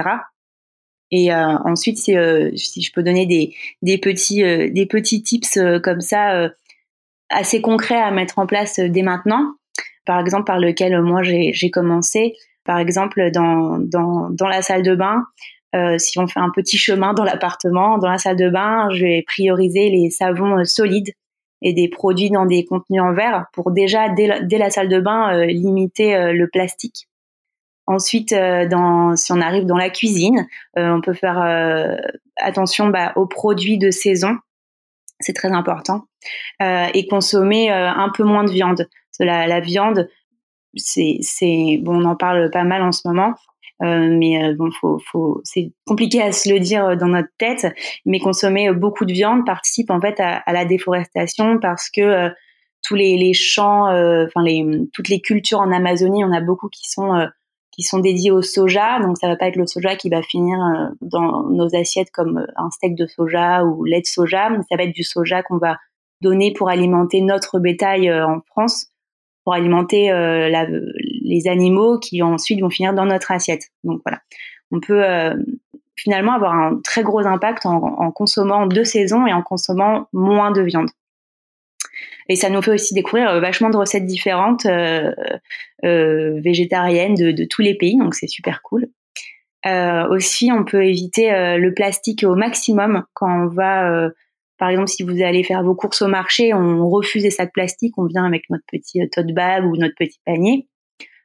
Et 1.10 1.34
euh, 1.34 1.58
ensuite, 1.64 1.98
si, 1.98 2.16
si 2.56 2.82
je 2.82 2.92
peux 2.92 3.02
donner 3.02 3.26
des, 3.26 3.98
petits, 3.98 5.24
tips 5.24 5.58
comme 5.82 6.02
ça, 6.02 6.50
assez 7.30 7.62
concrets 7.62 8.02
à 8.02 8.12
mettre 8.12 8.40
en 8.40 8.46
place 8.46 8.80
dès 8.80 9.04
maintenant, 9.04 9.54
par 10.06 10.20
exemple 10.20 10.44
par 10.46 10.60
lequel 10.60 11.02
moi 11.02 11.24
j'ai 11.24 11.72
commencé, 11.72 12.34
par 12.66 12.78
exemple 12.80 13.32
dans 13.32 14.48
la 14.50 14.62
salle 14.62 14.84
de 14.84 14.96
bain, 14.96 15.24
si 15.98 16.20
on 16.20 16.28
fait 16.28 16.42
un 16.42 16.52
petit 16.54 16.78
chemin 16.78 17.14
dans 17.14 17.24
l'appartement, 17.24 17.98
dans 18.00 18.10
la 18.10 18.18
salle 18.18 18.36
de 18.36 18.50
bain, 18.50 18.90
je 18.92 19.06
vais 19.06 19.24
prioriser 19.26 19.90
les 19.90 20.10
savons 20.10 20.66
solides 20.66 21.14
et 21.62 21.74
des 21.74 21.90
produits 21.90 22.30
dans 22.30 22.46
des 22.46 22.66
contenus 22.66 23.02
en 23.02 23.14
verre 23.14 23.46
pour 23.54 23.72
déjà 23.72 24.10
dès 24.10 24.58
la, 24.58 24.70
salle 24.70 24.90
de 24.90 25.00
bain 25.00 25.34
euh, 25.34 25.46
limiter 25.46 26.16
euh, 26.16 26.34
le 26.34 26.48
plastique. 26.48 27.08
Ensuite, 27.86 28.34
euh, 28.34 28.68
dans, 28.68 29.16
si 29.16 29.32
on 29.32 29.42
arrive 29.42 29.66
dans 29.66 29.78
la 29.78 29.90
cuisine, 29.90 30.48
on 30.76 31.02
peut 31.02 31.14
faire 31.14 31.40
attention 32.38 32.90
bah, 32.90 33.14
aux 33.16 33.28
produits 33.28 33.78
de 33.78 33.92
saison, 33.92 34.38
c'est 35.20 35.34
très 35.34 35.52
important, 35.52 36.04
et 36.60 37.08
consommer 37.08 37.72
un 37.72 38.10
peu 38.16 38.24
moins 38.24 38.44
de 38.44 38.52
viande. 38.52 38.88
La, 39.20 39.48
la 39.48 39.62
viande, 39.62 40.10
c'est, 40.76 41.80
bon, 41.82 42.02
on 42.02 42.06
en 42.06 42.16
parle 42.16 42.52
pas 42.52 42.66
mal 42.66 42.84
en 42.84 42.92
ce 42.92 43.08
moment, 43.08 43.34
mais 43.82 44.44
euh, 44.44 44.56
bon, 44.56 44.70
faut, 44.72 45.00
faut, 45.12 45.42
c'est 45.44 45.72
compliqué 45.86 46.22
à 46.22 46.32
se 46.32 46.52
le 46.52 46.60
dire 46.60 46.86
euh, 46.86 46.96
dans 46.96 47.08
notre 47.08 47.30
tête. 47.38 47.68
Mais 48.06 48.20
consommer 48.20 48.72
beaucoup 48.72 49.06
de 49.06 49.14
viande 49.14 49.46
participe 49.46 49.90
en 49.90 50.02
fait 50.02 50.20
à, 50.20 50.38
à 50.38 50.54
la 50.54 50.66
déforestation 50.66 51.60
parce 51.60 51.90
que 51.90 52.30
tous 52.84 52.96
les, 52.96 53.18
les 53.18 53.34
champs, 53.34 53.86
enfin 53.86 54.44
les, 54.44 54.66
toutes 54.94 55.10
les 55.10 55.20
cultures 55.20 55.60
en 55.60 55.72
Amazonie, 55.72 56.24
on 56.24 56.32
a 56.32 56.42
beaucoup 56.42 56.70
qui 56.70 56.90
sont 56.90 57.28
qui 57.72 57.84
sont 57.84 58.00
dédiés 58.00 58.32
au 58.32 58.42
soja. 58.42 59.00
Donc 59.00 59.18
ça 59.18 59.28
va 59.28 59.36
pas 59.36 59.48
être 59.48 59.58
le 59.58 59.68
soja 59.68 59.96
qui 59.96 60.10
va 60.10 60.22
finir 60.22 60.58
dans 61.02 61.44
nos 61.50 61.76
assiettes 61.76 62.12
comme 62.12 62.46
un 62.56 62.70
steak 62.70 62.96
de 62.96 63.06
soja 63.06 63.66
ou 63.66 63.84
lait 63.84 64.02
de 64.02 64.06
soja, 64.06 64.50
mais 64.50 64.60
ça 64.70 64.78
va 64.78 64.84
être 64.84 64.96
du 64.96 65.04
soja 65.04 65.44
qu'on 65.44 65.58
va 65.58 65.78
donner 66.22 66.54
pour 66.54 66.70
alimenter 66.70 67.22
notre 67.22 67.60
bétail 67.60 68.12
en 68.12 68.40
France 68.52 68.92
pour 69.48 69.54
alimenter 69.54 70.12
euh, 70.12 70.50
la, 70.50 70.68
les 71.28 71.48
animaux 71.48 72.00
qui 72.00 72.22
ensuite 72.22 72.62
vont 72.62 72.70
finir 72.70 72.94
dans 72.94 73.06
notre 73.06 73.32
assiette. 73.32 73.64
Donc 73.84 74.02
voilà, 74.06 74.22
on 74.72 74.80
peut 74.80 75.04
euh, 75.04 75.36
finalement 75.96 76.34
avoir 76.34 76.54
un 76.54 76.80
très 76.84 77.04
gros 77.04 77.26
impact 77.26 77.66
en, 77.66 78.12
consommant 78.12 78.68
deux 78.68 78.84
saisons 78.84 79.28
et 79.28 79.34
en 79.34 79.42
consommant 79.42 80.08
moins 80.14 80.52
de 80.52 80.62
viande. 80.62 80.90
Et 82.30 82.36
ça 82.36 82.50
nous 82.50 82.62
fait 82.62 82.72
aussi 82.72 82.94
découvrir 82.94 83.30
euh, 83.30 83.40
vachement 83.40 83.70
de 83.70 83.78
recettes 83.78 84.06
différentes 84.06 84.66
euh, 84.66 85.14
végétariennes 85.84 87.16
de, 87.16 87.32
de, 87.32 87.46
tous 87.46 87.62
les 87.62 87.76
pays, 87.76 87.98
donc 87.98 88.16
c'est 88.16 88.28
super 88.28 88.62
cool. 88.62 88.88
Aussi, 90.10 90.50
on 90.54 90.64
peut 90.64 90.86
éviter 90.86 91.30
le 91.58 91.74
plastique 91.74 92.24
au 92.24 92.36
maximum 92.36 93.04
quand 93.14 93.28
on 93.28 93.48
va 93.48 94.10
par 94.58 94.70
exemple, 94.70 94.88
si 94.88 95.04
vous 95.04 95.22
allez 95.22 95.44
faire 95.44 95.64
vos 95.64 95.76
courses 95.76 96.02
au 96.02 96.08
marché, 96.08 96.54
on 96.54 96.90
refuse 96.90 97.24
les 97.24 97.32
sacs 97.32 97.54
plastiques, 97.54 97.94
on 97.98 98.06
vient 98.06 98.26
avec 98.26 98.50
notre 98.50 98.64
petit 98.72 99.08
tote 99.10 99.34
bag 99.34 99.66
ou 99.66 99.76
notre 99.76 99.96
petit 99.96 100.20
panier. 100.26 100.68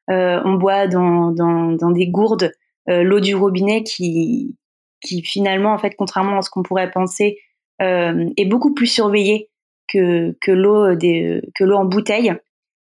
On 0.08 0.54
boit 0.54 0.86
dans, 0.86 1.30
dans, 1.30 1.90
des 1.90 2.08
gourdes 2.08 2.52
l'eau 2.86 3.20
du 3.20 3.34
robinet 3.34 3.82
qui, 3.84 4.56
qui 5.00 5.22
finalement, 5.22 5.72
en 5.72 5.78
fait, 5.78 5.94
contrairement 5.96 6.38
à 6.38 6.42
ce 6.42 6.50
qu'on 6.50 6.62
pourrait 6.62 6.90
penser, 6.90 7.38
est 7.80 8.48
beaucoup 8.48 8.74
plus 8.74 8.86
surveillée 8.86 9.50
que, 9.92 10.36
que 10.40 10.52
l'eau 10.52 11.76
en 11.76 11.84
bouteille. 11.84 12.34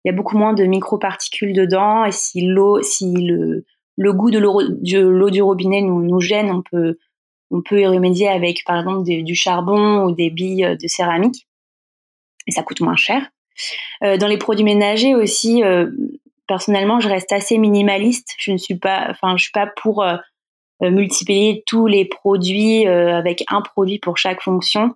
Il 0.03 0.09
y 0.09 0.11
a 0.11 0.15
beaucoup 0.15 0.37
moins 0.37 0.53
de 0.53 0.65
microparticules 0.65 1.53
dedans 1.53 2.05
et 2.05 2.11
si 2.11 2.45
l'eau, 2.45 2.81
si 2.81 3.11
le, 3.11 3.65
le 3.97 4.13
goût 4.13 4.29
de 4.29 4.39
l'eau 4.39 5.29
du 5.29 5.41
robinet 5.41 5.81
nous, 5.81 6.03
nous 6.03 6.19
gêne, 6.19 6.51
on 6.51 6.61
peut 6.61 6.97
on 7.51 7.61
peut 7.61 7.79
y 7.79 7.87
remédier 7.87 8.27
avec 8.27 8.63
par 8.65 8.79
exemple 8.79 9.03
du 9.03 9.35
charbon 9.35 10.03
ou 10.03 10.11
des 10.11 10.29
billes 10.29 10.77
de 10.81 10.87
céramique 10.87 11.47
et 12.47 12.51
ça 12.51 12.63
coûte 12.63 12.81
moins 12.81 12.95
cher. 12.95 13.29
Euh, 14.03 14.17
dans 14.17 14.27
les 14.27 14.37
produits 14.37 14.65
ménagers 14.65 15.15
aussi, 15.15 15.63
euh, 15.63 15.89
personnellement, 16.47 16.99
je 16.99 17.09
reste 17.09 17.31
assez 17.31 17.57
minimaliste. 17.57 18.33
Je 18.37 18.51
ne 18.51 18.57
suis 18.57 18.77
pas, 18.77 19.07
enfin, 19.09 19.37
je 19.37 19.43
suis 19.43 19.51
pas 19.51 19.67
pour 19.81 20.03
euh, 20.03 20.17
multiplier 20.81 21.63
tous 21.65 21.87
les 21.87 22.05
produits 22.05 22.85
avec 22.85 23.43
un 23.49 23.61
produit 23.61 23.99
pour 23.99 24.17
chaque 24.17 24.41
fonction. 24.41 24.95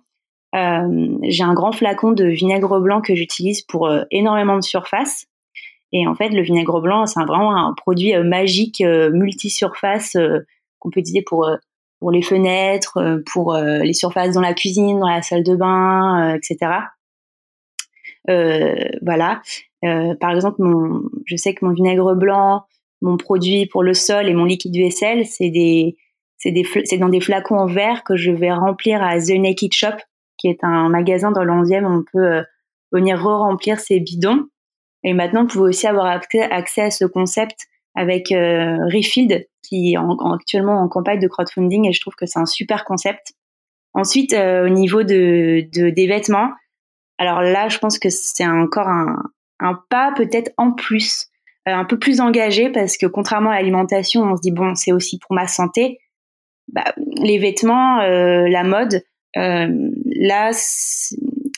Euh, 0.54 1.18
j'ai 1.22 1.44
un 1.44 1.54
grand 1.54 1.72
flacon 1.72 2.12
de 2.12 2.24
vinaigre 2.24 2.80
blanc 2.80 3.00
que 3.00 3.14
j'utilise 3.14 3.62
pour 3.62 3.88
euh, 3.88 4.02
énormément 4.10 4.56
de 4.56 4.62
surface. 4.62 5.26
Et 5.92 6.06
en 6.06 6.14
fait, 6.14 6.28
le 6.30 6.42
vinaigre 6.42 6.80
blanc, 6.80 7.06
c'est 7.06 7.20
vraiment 7.24 7.56
un 7.56 7.72
produit 7.74 8.14
euh, 8.14 8.22
magique 8.22 8.80
multi-surface 8.80 10.16
qu'on 10.78 10.90
peut 10.90 11.00
utiliser 11.00 11.22
pour 11.22 11.50
pour 11.98 12.10
les 12.10 12.22
fenêtres, 12.22 13.20
pour 13.30 13.54
les 13.54 13.92
surfaces 13.92 14.32
dans 14.32 14.40
la 14.40 14.54
cuisine, 14.54 15.00
dans 15.00 15.08
la 15.08 15.20
salle 15.20 15.42
de 15.42 15.54
bain, 15.54 16.34
etc. 16.34 16.72
voilà. 18.26 19.42
Par 19.82 20.30
exemple, 20.32 20.56
mon, 20.62 21.02
je 21.24 21.36
sais 21.36 21.54
que 21.54 21.64
mon 21.64 21.72
vinaigre 21.72 22.14
blanc, 22.14 22.64
mon 23.00 23.16
produit 23.16 23.66
pour 23.66 23.82
le 23.82 23.94
sol 23.94 24.28
et 24.28 24.34
mon 24.34 24.44
liquide 24.44 24.76
vaisselle, 24.76 25.24
c'est 25.26 25.50
des, 25.50 25.96
c'est 26.36 26.52
des, 26.52 26.66
c'est 26.84 26.98
dans 26.98 27.08
des 27.08 27.20
flacons 27.20 27.56
en 27.56 27.66
verre 27.66 28.04
que 28.04 28.16
je 28.16 28.30
vais 28.30 28.52
remplir 28.52 29.02
à 29.02 29.18
The 29.18 29.38
Naked 29.38 29.72
Shop 29.72 29.96
qui 30.40 30.48
est 30.48 30.64
un 30.64 30.88
magasin 30.88 31.30
dans 31.30 31.44
l'onzième 31.44 31.84
où 31.84 31.98
on 31.98 32.02
peut 32.02 32.32
euh, 32.32 32.42
venir 32.92 33.22
re-remplir 33.22 33.78
ses 33.78 34.00
bidons. 34.00 34.46
Et 35.04 35.12
maintenant, 35.12 35.42
vous 35.42 35.48
pouvez 35.48 35.68
aussi 35.68 35.86
avoir 35.86 36.06
accès 36.06 36.42
à 36.82 36.90
ce 36.90 37.04
concept 37.04 37.66
avec 37.94 38.32
euh, 38.32 38.78
Refield, 38.86 39.46
qui 39.62 39.92
est 39.92 39.96
actuellement 40.32 40.80
en 40.80 40.88
campagne 40.88 41.20
de 41.20 41.28
crowdfunding, 41.28 41.88
et 41.88 41.92
je 41.92 42.00
trouve 42.00 42.14
que 42.14 42.26
c'est 42.26 42.38
un 42.38 42.46
super 42.46 42.84
concept. 42.84 43.32
Ensuite, 43.92 44.32
euh, 44.32 44.66
au 44.66 44.68
niveau 44.68 45.02
de, 45.02 45.68
des 45.72 46.06
vêtements, 46.06 46.50
alors 47.18 47.42
là, 47.42 47.68
je 47.68 47.78
pense 47.78 47.98
que 47.98 48.08
c'est 48.08 48.46
encore 48.46 48.88
un, 48.88 49.16
pas 49.88 50.12
peut-être 50.16 50.52
en 50.56 50.72
plus, 50.72 51.28
un 51.66 51.84
peu 51.84 51.98
plus 51.98 52.20
engagé, 52.20 52.70
parce 52.70 52.96
que 52.96 53.06
contrairement 53.06 53.50
à 53.50 53.56
l'alimentation, 53.56 54.22
on 54.22 54.36
se 54.36 54.42
dit, 54.42 54.50
bon, 54.50 54.74
c'est 54.74 54.92
aussi 54.92 55.18
pour 55.18 55.34
ma 55.34 55.46
santé. 55.46 55.98
Bah, 56.72 56.84
les 57.16 57.38
vêtements, 57.38 58.02
la 58.02 58.62
mode, 58.64 59.02
euh, 59.36 59.90
là, 60.06 60.50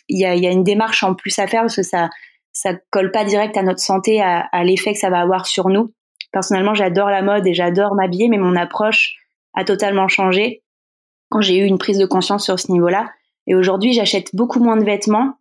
il 0.09 0.19
y 0.19 0.25
a, 0.25 0.35
y 0.35 0.47
a, 0.47 0.51
une 0.51 0.65
démarche 0.65 1.03
en 1.03 1.15
plus 1.15 1.39
à 1.39 1.47
faire 1.47 1.63
parce 1.63 1.77
que 1.77 1.83
ça 1.83 2.11
ça 2.55 2.75
colle 2.91 3.11
pas 3.11 3.25
direct 3.25 3.57
à 3.57 3.63
notre 3.63 3.81
santé, 3.81 4.21
à, 4.21 4.41
à 4.53 4.63
l'effet 4.63 4.93
que 4.93 4.99
ça 4.99 5.09
va 5.09 5.21
avoir 5.21 5.47
sur 5.47 5.71
nous. 5.71 5.95
Personnellement, 6.33 6.75
j'adore 6.75 7.09
la 7.09 7.23
mode 7.23 7.47
et 7.47 7.55
j'adore 7.55 7.95
m'habiller, 7.95 8.29
mais 8.29 8.37
mon 8.37 8.57
approche 8.57 9.15
a 9.55 9.65
totalement 9.65 10.07
changé 10.07 10.63
quand 11.31 11.41
j'ai 11.41 11.57
eu 11.57 11.65
une 11.65 11.79
prise 11.79 11.97
de 11.97 12.05
conscience 12.05 12.45
sur 12.45 12.61
ce 12.61 12.71
niveau-là. 12.71 13.11
Et 13.47 13.55
aujourd'hui, 13.55 13.95
j'achète 13.95 14.35
beaucoup 14.35 14.61
moins 14.61 14.77
de 14.77 14.85
vêtements, 14.85 15.39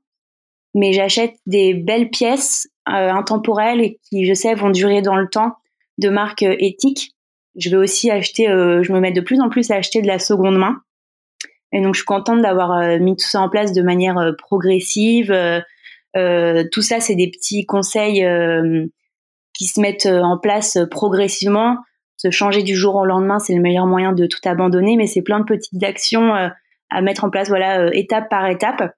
mais 0.73 0.93
j'achète 0.93 1.35
des 1.45 1.73
belles 1.73 2.09
pièces 2.09 2.69
euh, 2.89 3.11
intemporelles 3.11 3.81
et 3.81 3.99
qui, 4.09 4.25
je 4.25 4.33
sais, 4.33 4.53
vont 4.53 4.69
durer 4.69 5.01
dans 5.01 5.15
le 5.15 5.27
temps, 5.27 5.53
de 5.97 6.09
marques 6.09 6.43
euh, 6.43 6.55
éthiques. 6.59 7.11
Je 7.57 7.69
vais 7.69 7.77
aussi 7.77 8.09
acheter, 8.09 8.49
euh, 8.49 8.81
je 8.83 8.91
me 8.93 8.99
mets 8.99 9.11
de 9.11 9.21
plus 9.21 9.41
en 9.41 9.49
plus 9.49 9.71
à 9.71 9.75
acheter 9.75 10.01
de 10.01 10.07
la 10.07 10.19
seconde 10.19 10.57
main. 10.57 10.81
Et 11.71 11.81
donc, 11.81 11.93
je 11.93 11.99
suis 11.99 12.05
contente 12.05 12.41
d'avoir 12.41 12.71
euh, 12.71 12.99
mis 12.99 13.15
tout 13.15 13.27
ça 13.27 13.41
en 13.41 13.49
place 13.49 13.71
de 13.73 13.81
manière 13.81 14.17
euh, 14.17 14.33
progressive. 14.37 15.31
Euh, 15.31 16.63
tout 16.71 16.81
ça, 16.81 16.99
c'est 16.99 17.15
des 17.15 17.29
petits 17.29 17.65
conseils 17.65 18.25
qui 19.53 19.65
se 19.65 19.79
mettent 19.79 20.07
en 20.07 20.37
place 20.37 20.77
progressivement. 20.89 21.77
Se 22.17 22.29
changer 22.31 22.63
du 22.63 22.75
jour 22.75 22.95
au 22.95 23.05
lendemain, 23.05 23.39
c'est 23.39 23.55
le 23.55 23.61
meilleur 23.61 23.87
moyen 23.87 24.11
de 24.11 24.25
tout 24.25 24.39
abandonner, 24.43 24.97
mais 24.97 25.07
c'est 25.07 25.21
plein 25.21 25.39
de 25.39 25.45
petites 25.45 25.81
actions 25.83 26.33
à 26.33 27.01
mettre 27.01 27.23
en 27.23 27.29
place, 27.29 27.47
voilà, 27.47 27.95
étape 27.95 28.29
par 28.29 28.45
étape. 28.47 28.93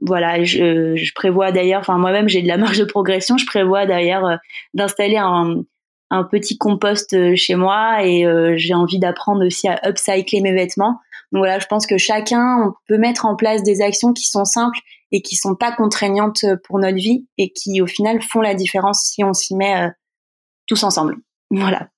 Voilà, 0.00 0.42
je, 0.44 0.96
je 0.96 1.14
prévois 1.14 1.52
d'ailleurs, 1.52 1.80
enfin 1.80 1.98
moi-même 1.98 2.28
j'ai 2.28 2.42
de 2.42 2.48
la 2.48 2.56
marge 2.56 2.78
de 2.78 2.84
progression. 2.84 3.38
Je 3.38 3.46
prévois 3.46 3.86
d'ailleurs 3.86 4.38
d'installer 4.74 5.16
un, 5.16 5.62
un 6.10 6.24
petit 6.24 6.58
compost 6.58 7.34
chez 7.36 7.54
moi 7.54 8.04
et 8.04 8.26
j'ai 8.56 8.74
envie 8.74 8.98
d'apprendre 8.98 9.46
aussi 9.46 9.68
à 9.68 9.80
upcycler 9.88 10.40
mes 10.40 10.52
vêtements. 10.52 11.00
Donc 11.32 11.40
voilà, 11.40 11.58
je 11.58 11.66
pense 11.66 11.86
que 11.86 11.98
chacun 11.98 12.68
on 12.68 12.72
peut 12.88 12.98
mettre 12.98 13.24
en 13.24 13.36
place 13.36 13.62
des 13.62 13.80
actions 13.80 14.12
qui 14.12 14.26
sont 14.26 14.44
simples 14.44 14.78
et 15.12 15.22
qui 15.22 15.36
sont 15.36 15.54
pas 15.54 15.72
contraignantes 15.72 16.44
pour 16.64 16.78
notre 16.78 16.96
vie 16.96 17.26
et 17.38 17.50
qui 17.52 17.80
au 17.80 17.86
final 17.86 18.20
font 18.22 18.40
la 18.40 18.54
différence 18.54 19.02
si 19.02 19.24
on 19.24 19.32
s'y 19.32 19.54
met 19.54 19.86
euh, 19.86 19.90
tous 20.66 20.82
ensemble. 20.82 21.16
Voilà. 21.50 21.88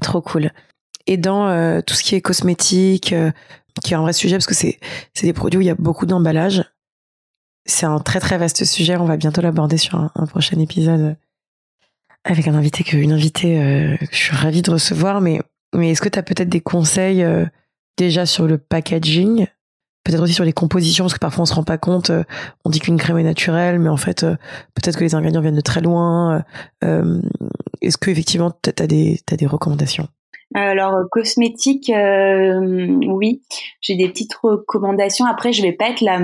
Trop 0.00 0.22
cool. 0.22 0.52
Et 1.08 1.16
dans 1.16 1.48
euh, 1.48 1.80
tout 1.84 1.94
ce 1.94 2.04
qui 2.04 2.14
est 2.14 2.20
cosmétique, 2.20 3.12
euh, 3.12 3.32
qui 3.82 3.92
est 3.92 3.96
un 3.96 4.02
vrai 4.02 4.12
sujet 4.12 4.36
parce 4.36 4.46
que 4.46 4.54
c'est 4.54 4.78
c'est 5.14 5.26
des 5.26 5.32
produits 5.32 5.58
où 5.58 5.60
il 5.62 5.66
y 5.66 5.70
a 5.70 5.74
beaucoup 5.74 6.06
d'emballage. 6.06 6.62
C'est 7.64 7.86
un 7.86 7.98
très 7.98 8.20
très 8.20 8.38
vaste 8.38 8.64
sujet. 8.64 8.96
On 8.96 9.04
va 9.04 9.16
bientôt 9.16 9.40
l'aborder 9.40 9.76
sur 9.76 9.96
un, 9.96 10.26
prochain 10.26 10.58
épisode 10.58 11.16
avec 12.24 12.48
un 12.48 12.54
invité 12.54 12.84
que 12.84 12.96
une 12.96 13.12
invitée 13.12 13.98
que 14.00 14.06
je 14.10 14.16
suis 14.16 14.36
ravie 14.36 14.62
de 14.62 14.70
recevoir. 14.70 15.20
Mais 15.20 15.40
mais 15.74 15.90
est-ce 15.90 16.00
que 16.00 16.08
tu 16.08 16.18
as 16.18 16.22
peut-être 16.22 16.48
des 16.48 16.60
conseils 16.60 17.24
déjà 17.96 18.26
sur 18.26 18.46
le 18.46 18.58
packaging, 18.58 19.46
peut-être 20.04 20.22
aussi 20.22 20.34
sur 20.34 20.44
les 20.44 20.52
compositions, 20.52 21.04
parce 21.04 21.14
que 21.14 21.18
parfois 21.18 21.42
on 21.42 21.46
se 21.46 21.54
rend 21.54 21.64
pas 21.64 21.78
compte, 21.78 22.10
euh, 22.10 22.24
on 22.64 22.70
dit 22.70 22.80
qu'une 22.80 22.98
crème 22.98 23.18
est 23.18 23.24
naturelle, 23.24 23.78
mais 23.78 23.88
en 23.88 23.96
fait, 23.96 24.22
euh, 24.22 24.36
peut-être 24.74 24.96
que 24.98 25.04
les 25.04 25.14
ingrédients 25.14 25.40
viennent 25.40 25.56
de 25.56 25.60
très 25.60 25.80
loin. 25.80 26.44
Euh, 26.84 27.20
est-ce 27.80 27.98
que 27.98 28.10
effectivement, 28.10 28.52
tu 28.62 28.70
as 28.82 28.86
des, 28.86 29.20
as 29.30 29.36
des 29.36 29.46
recommandations? 29.46 30.08
Alors 30.54 31.04
cosmétique, 31.10 31.90
oui, 31.90 33.42
j'ai 33.80 33.96
des 33.96 34.08
petites 34.08 34.34
recommandations. 34.34 35.26
Après, 35.26 35.52
je 35.52 35.62
vais 35.62 35.72
pas 35.72 35.90
être 35.90 36.00
la, 36.00 36.20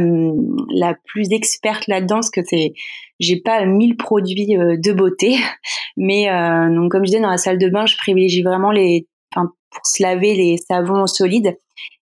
la 0.71 0.95
plus 1.07 1.33
experte 1.33 1.87
là-dedans 1.87 2.17
parce 2.17 2.31
que 2.31 2.41
c'est, 2.45 2.75
j'ai 3.21 3.41
pas 3.41 3.65
mille 3.65 3.97
produits 3.97 4.57
de 4.57 4.93
beauté, 4.93 5.37
mais 5.97 6.27
donc 6.75 6.93
comme 6.93 7.03
je 7.05 7.11
disais 7.11 7.21
dans 7.21 7.31
la 7.31 7.39
salle 7.39 7.59
de 7.59 7.69
bain, 7.69 7.87
je 7.87 7.97
privilégie 7.97 8.43
vraiment 8.43 8.71
les, 8.71 9.07
enfin 9.35 9.51
pour 9.71 9.87
se 9.87 10.03
laver 10.03 10.35
les 10.35 10.57
savons 10.57 11.07
solides. 11.07 11.57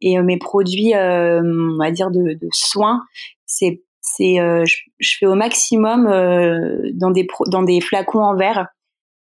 Et 0.02 0.18
euh, 0.18 0.24
mes 0.24 0.38
produits, 0.38 0.94
euh, 0.94 1.42
on 1.42 1.78
va 1.78 1.92
dire 1.92 2.12
de, 2.12 2.34
de 2.34 2.48
soins, 2.52 3.04
c'est 3.46 3.82
c'est 4.02 4.40
euh, 4.40 4.66
je, 4.66 5.16
fais 5.18 5.26
au 5.26 5.36
maximum 5.36 6.06
dans 6.94 7.12
des 7.12 7.26
dans 7.48 7.64
des 7.64 7.82
flacons 7.82 8.20
en 8.20 8.36
verre. 8.36 8.68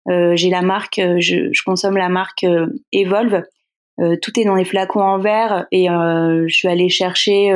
J'ai 0.08 0.50
la 0.50 0.62
marque, 0.62 1.02
je, 1.20 1.50
je, 1.52 1.64
consomme 1.64 1.98
la 1.98 2.10
marque 2.10 2.46
Evolve. 2.92 3.44
tout 3.98 4.40
est 4.40 4.46
dans 4.46 4.56
les 4.56 4.66
flacons 4.66 5.02
en 5.02 5.20
verre 5.20 5.68
et 5.72 5.88
je 5.88 6.54
suis 6.54 6.68
allée 6.68 6.90
chercher 6.90 7.52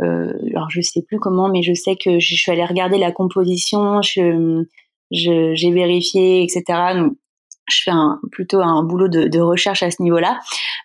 alors 0.00 0.70
je 0.70 0.80
sais 0.80 1.02
plus 1.02 1.18
comment, 1.18 1.48
mais 1.48 1.62
je 1.62 1.74
sais 1.74 1.96
que 1.96 2.18
je 2.18 2.34
suis 2.34 2.50
allée 2.50 2.64
regarder 2.64 2.98
la 2.98 3.12
composition, 3.12 4.00
j'ai 4.02 5.70
vérifié, 5.70 6.42
etc. 6.42 6.64
Donc, 6.94 7.16
je 7.70 7.82
fais 7.84 7.92
plutôt 8.32 8.60
un 8.60 8.82
boulot 8.82 9.08
de, 9.08 9.40
recherche 9.40 9.82
à 9.82 9.90
ce 9.90 10.02
niveau-là. 10.02 10.40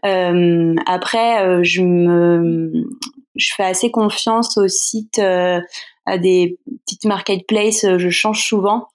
Euh, 0.06 0.76
après, 0.86 1.46
euh, 1.46 1.62
je 1.64 3.56
fais 3.56 3.64
assez 3.64 3.92
confiance 3.92 4.58
aux 4.58 4.68
sites, 4.68 5.20
euh, 5.20 5.60
à 6.06 6.18
des 6.18 6.60
petites 6.86 7.06
marketplaces. 7.06 7.86
Je 7.98 8.10
change 8.10 8.46
souvent 8.46 8.88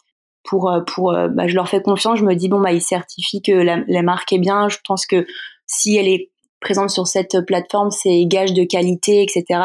pour, 0.45 0.73
pour, 0.87 1.13
bah, 1.13 1.47
je 1.47 1.55
leur 1.55 1.69
fais 1.69 1.83
confiance. 1.83 2.19
Je 2.19 2.25
me 2.25 2.35
dis 2.35 2.49
bon 2.49 2.61
bah 2.61 2.73
ils 2.73 2.81
certifient 2.81 3.43
que 3.43 3.53
la, 3.53 3.83
la 3.87 4.03
marque 4.03 4.33
est 4.33 4.39
bien. 4.39 4.69
Je 4.69 4.79
pense 4.87 5.07
que 5.07 5.27
si 5.67 5.97
elle 5.97 6.09
est 6.09 6.31
présente 6.61 6.91
sur 6.91 7.07
cette 7.07 7.41
plateforme, 7.47 7.91
c'est 7.91 8.25
gage 8.27 8.53
de 8.53 8.65
qualité, 8.65 9.23
etc. 9.23 9.61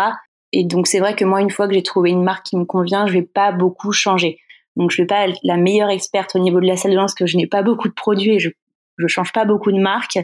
Et 0.52 0.64
donc 0.64 0.88
c'est 0.88 1.00
vrai 1.00 1.16
que 1.16 1.26
moi, 1.26 1.42
une 1.42 1.50
fois 1.50 1.68
que 1.68 1.74
j'ai 1.74 1.84
trouvé 1.84 2.12
une 2.12 2.24
marque 2.24 2.46
qui 2.46 2.58
me 2.58 2.66
convient, 2.66 3.08
je 3.08 3.14
vais 3.14 3.24
pas 3.24 3.52
beaucoup 3.52 3.92
changer. 3.92 4.40
Donc 4.76 4.92
je 4.92 5.02
vais 5.02 5.08
pas 5.08 5.28
être 5.28 5.38
la 5.44 5.58
meilleure 5.58 5.90
experte 5.90 6.36
au 6.36 6.40
niveau 6.40 6.60
de 6.60 6.68
la 6.68 6.78
salle 6.78 6.92
de 6.92 6.96
bain 6.96 7.04
parce 7.04 7.16
que 7.16 7.26
je 7.26 7.38
n'ai 7.38 7.48
pas 7.48 7.64
beaucoup 7.64 7.88
de 7.88 7.94
produits 7.94 8.36
et 8.36 8.40
je 8.40 8.50
je 8.98 9.08
change 9.08 9.34
pas 9.34 9.44
beaucoup 9.44 9.74
de 9.74 9.80
marques, 9.80 10.20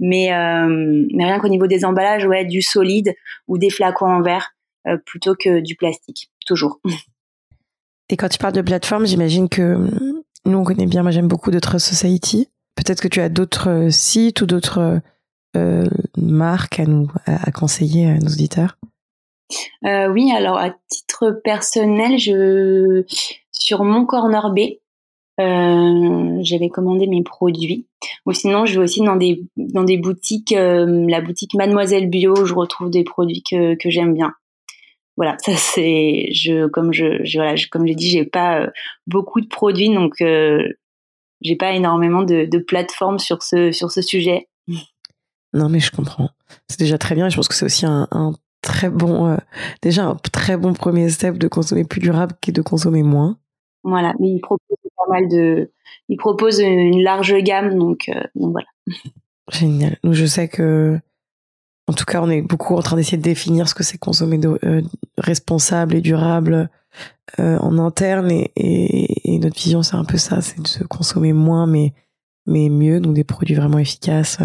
mais 0.00 0.32
euh, 0.32 1.06
mais 1.12 1.24
rien 1.24 1.38
qu'au 1.38 1.48
niveau 1.48 1.68
des 1.68 1.84
emballages, 1.84 2.26
ouais, 2.26 2.44
du 2.44 2.60
solide 2.60 3.14
ou 3.46 3.56
des 3.56 3.70
flacons 3.70 4.06
en 4.06 4.20
verre 4.20 4.50
euh, 4.88 4.96
plutôt 5.06 5.34
que 5.34 5.60
du 5.60 5.76
plastique, 5.76 6.30
toujours. 6.44 6.80
Et 8.08 8.16
quand 8.16 8.28
tu 8.28 8.38
parles 8.38 8.52
de 8.52 8.62
plateforme, 8.62 9.06
j'imagine 9.06 9.48
que 9.48 9.74
hum, 9.74 10.22
nous 10.44 10.58
on 10.58 10.64
connaît 10.64 10.86
bien. 10.86 11.02
Moi 11.02 11.10
j'aime 11.10 11.28
beaucoup 11.28 11.50
Trust 11.50 11.86
Society. 11.86 12.48
Peut-être 12.74 13.00
que 13.00 13.08
tu 13.08 13.20
as 13.20 13.28
d'autres 13.28 13.70
euh, 13.70 13.90
sites 13.90 14.42
ou 14.42 14.46
d'autres 14.46 15.00
euh, 15.56 15.84
marques 16.16 16.80
à 16.80 16.84
nous 16.84 17.10
à 17.24 17.50
conseiller 17.50 18.06
à 18.06 18.18
nos 18.18 18.28
auditeurs? 18.28 18.78
Oui, 19.82 20.32
alors 20.32 20.58
à 20.58 20.74
titre 20.88 21.40
personnel, 21.44 22.18
je 22.18 23.04
sur 23.52 23.84
mon 23.84 24.04
corner 24.04 24.50
B, 24.50 24.58
euh, 25.40 26.38
j'avais 26.40 26.68
commandé 26.68 27.06
mes 27.06 27.22
produits. 27.22 27.86
Ou 28.26 28.32
sinon, 28.32 28.64
je 28.64 28.74
vais 28.74 28.84
aussi 28.84 29.02
dans 29.02 29.16
des 29.16 29.42
dans 29.56 29.84
des 29.84 29.98
boutiques, 29.98 30.52
euh, 30.52 31.06
la 31.08 31.20
boutique 31.20 31.54
Mademoiselle 31.54 32.08
Bio, 32.08 32.44
je 32.44 32.54
retrouve 32.54 32.90
des 32.90 33.04
produits 33.04 33.42
que 33.42 33.74
que 33.74 33.90
j'aime 33.90 34.14
bien. 34.14 34.32
Voilà, 35.16 35.36
ça 35.38 35.56
c'est 35.56 36.28
je 36.32 36.66
comme 36.66 36.92
je, 36.92 37.24
je 37.24 37.38
voilà, 37.38 37.56
je, 37.56 37.68
comme 37.68 37.86
j'ai 37.86 37.94
dit, 37.94 38.10
j'ai 38.10 38.24
pas 38.24 38.60
euh, 38.60 38.70
beaucoup 39.06 39.40
de 39.40 39.46
produits, 39.46 39.94
donc 39.94 40.20
euh, 40.20 40.68
j'ai 41.40 41.56
pas 41.56 41.72
énormément 41.72 42.22
de, 42.22 42.44
de 42.44 42.58
plateformes 42.58 43.18
sur 43.18 43.42
ce 43.42 43.72
sur 43.72 43.90
ce 43.90 44.02
sujet. 44.02 44.48
Non, 45.52 45.68
mais 45.70 45.80
je 45.80 45.90
comprends. 45.90 46.30
C'est 46.68 46.78
déjà 46.78 46.98
très 46.98 47.14
bien. 47.14 47.26
Et 47.26 47.30
je 47.30 47.36
pense 47.36 47.48
que 47.48 47.54
c'est 47.54 47.64
aussi 47.64 47.86
un, 47.86 48.08
un 48.10 48.32
très 48.60 48.90
bon, 48.90 49.26
euh, 49.26 49.36
déjà 49.80 50.04
un 50.04 50.16
très 50.16 50.56
bon 50.56 50.74
premier 50.74 51.08
step 51.08 51.38
de 51.38 51.48
consommer 51.48 51.84
plus 51.84 52.00
durable 52.00 52.34
qui 52.40 52.50
est 52.50 52.52
de 52.52 52.62
consommer 52.62 53.02
moins. 53.02 53.38
Voilà, 53.82 54.12
mais 54.20 54.28
il 54.28 54.40
propose 54.40 54.76
pas 54.96 55.12
mal 55.12 55.28
de, 55.28 55.70
il 56.08 56.16
propose 56.16 56.60
une 56.60 57.02
large 57.02 57.34
gamme, 57.38 57.78
donc, 57.78 58.08
euh, 58.08 58.20
donc 58.34 58.52
voilà. 58.52 58.66
Génial. 59.52 59.96
Nous, 60.02 60.12
je 60.12 60.26
sais 60.26 60.48
que, 60.48 60.98
en 61.88 61.92
tout 61.92 62.04
cas, 62.04 62.20
on 62.22 62.30
est 62.30 62.42
beaucoup 62.42 62.74
en 62.74 62.82
train 62.82 62.96
d'essayer 62.96 63.18
de 63.18 63.22
définir 63.22 63.68
ce 63.68 63.74
que 63.74 63.82
c'est 63.82 63.98
consommer 63.98 64.40
euh, 64.44 64.82
responsable 65.18 65.94
et 65.94 66.00
durable 66.00 66.70
euh, 67.38 67.58
en 67.58 67.78
interne, 67.78 68.30
et, 68.30 68.50
et, 68.56 69.34
et 69.34 69.38
notre 69.38 69.56
vision, 69.56 69.82
c'est 69.82 69.96
un 69.96 70.04
peu 70.04 70.18
ça, 70.18 70.40
c'est 70.40 70.60
de 70.60 70.68
se 70.68 70.84
consommer 70.84 71.32
moins, 71.32 71.66
mais 71.66 71.92
mais 72.48 72.68
mieux, 72.68 73.00
donc 73.00 73.14
des 73.14 73.24
produits 73.24 73.56
vraiment 73.56 73.78
efficaces, 73.78 74.38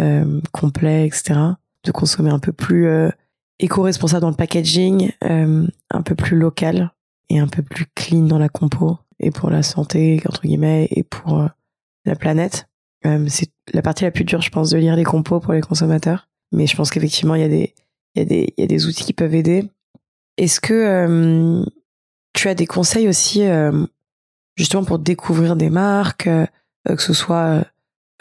euh, 0.00 0.40
complets, 0.50 1.06
etc. 1.06 1.38
De 1.84 1.92
consommer 1.92 2.30
un 2.30 2.40
peu 2.40 2.52
plus 2.52 2.88
éco-responsable 3.60 4.22
dans 4.22 4.30
le 4.30 4.36
packaging, 4.36 5.12
un 5.22 6.02
peu 6.02 6.14
plus 6.16 6.36
local 6.36 6.92
et 7.30 7.38
un 7.38 7.46
peu 7.46 7.62
plus 7.62 7.86
clean 7.94 8.22
dans 8.22 8.38
la 8.38 8.48
compo 8.48 8.98
et 9.20 9.30
pour 9.30 9.50
la 9.50 9.62
santé 9.62 10.20
entre 10.26 10.42
guillemets 10.42 10.88
et 10.90 11.02
pour 11.02 11.40
euh, 11.40 11.46
la 12.04 12.16
planète. 12.16 12.68
Euh, 13.06 13.24
c'est 13.28 13.50
la 13.72 13.82
partie 13.82 14.04
la 14.04 14.10
plus 14.10 14.24
dure, 14.24 14.42
je 14.42 14.50
pense, 14.50 14.70
de 14.70 14.78
lire 14.78 14.96
les 14.96 15.04
compos 15.04 15.40
pour 15.40 15.52
les 15.52 15.60
consommateurs. 15.60 16.28
Mais 16.52 16.66
je 16.66 16.76
pense 16.76 16.90
qu'effectivement, 16.90 17.34
il 17.34 17.42
y 17.42 17.44
a 17.44 17.48
des 17.48 17.74
il 18.14 18.18
y 18.18 18.22
a 18.22 18.24
des 18.24 18.54
il 18.56 18.60
y 18.60 18.64
a 18.64 18.66
des 18.66 18.86
outils 18.86 19.04
qui 19.04 19.12
peuvent 19.12 19.34
aider. 19.34 19.64
Est-ce 20.36 20.60
que 20.60 20.74
euh, 20.74 21.64
tu 22.32 22.48
as 22.48 22.54
des 22.54 22.66
conseils 22.66 23.08
aussi 23.08 23.42
justement 24.56 24.84
pour 24.84 24.98
découvrir 24.98 25.56
des 25.56 25.70
marques, 25.70 26.28
que 26.86 27.02
ce 27.02 27.12
soit 27.12 27.64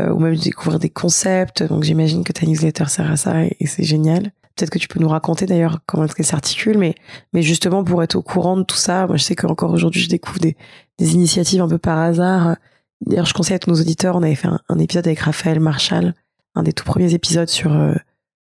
ou 0.02 0.20
même 0.20 0.36
découvrir 0.36 0.80
des 0.80 0.90
concepts? 0.90 1.64
Donc 1.64 1.84
j'imagine 1.84 2.24
que 2.24 2.34
ta 2.34 2.46
newsletter 2.46 2.86
sert 2.88 3.10
à 3.10 3.18
ça 3.18 3.44
et 3.44 3.66
c'est 3.66 3.84
génial. 3.84 4.32
Peut-être 4.56 4.72
que 4.72 4.80
tu 4.80 4.90
peux 4.90 5.00
nous 5.00 5.08
raconter 5.08 5.46
d'ailleurs 5.46 5.80
comment 5.86 6.04
est-ce 6.04 6.16
qu'elle 6.16 6.26
s'articule, 6.26 6.78
mais, 6.78 6.96
mais 7.32 7.42
justement 7.42 7.84
pour 7.86 8.04
être 8.04 8.16
au 8.16 8.22
courant 8.22 8.58
de 8.58 8.64
tout 8.64 8.76
ça, 8.76 9.08
moi 9.08 9.16
je 9.16 9.24
sais 9.24 9.36
qu'encore 9.36 9.72
aujourd'hui 9.72 10.02
je 10.02 10.10
découvre 10.10 10.40
des, 10.40 10.58
des 10.98 11.14
initiatives 11.14 11.62
un 11.62 11.68
peu 11.70 11.78
par 11.78 11.98
hasard. 11.98 12.58
D'ailleurs, 13.06 13.26
je 13.26 13.34
conseille 13.34 13.56
à 13.56 13.60
tous 13.60 13.70
nos 13.70 13.80
auditeurs, 13.80 14.16
on 14.16 14.24
avait 14.24 14.36
fait 14.36 14.50
un, 14.68 14.80
épisode 14.80 15.08
avec 15.08 15.20
Raphaël 15.20 15.60
Marshall, 15.60 16.14
un 16.56 16.64
des 16.64 16.74
tout 16.74 16.84
premiers 16.84 17.14
épisodes 17.14 17.48
sur 17.48 17.74
euh, 17.74 17.96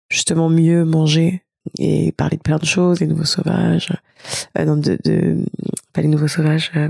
justement 0.09 0.49
mieux 0.49 0.85
manger 0.85 1.43
et 1.79 2.11
parler 2.11 2.37
de 2.37 2.41
plein 2.41 2.57
de 2.57 2.65
choses, 2.65 2.99
les 2.99 3.07
nouveaux 3.07 3.25
sauvages, 3.25 3.89
euh, 4.57 4.65
non, 4.65 4.77
de, 4.77 4.97
de, 5.03 5.37
pas 5.93 6.01
les 6.01 6.07
nouveaux 6.07 6.27
sauvages, 6.27 6.71
euh, 6.75 6.89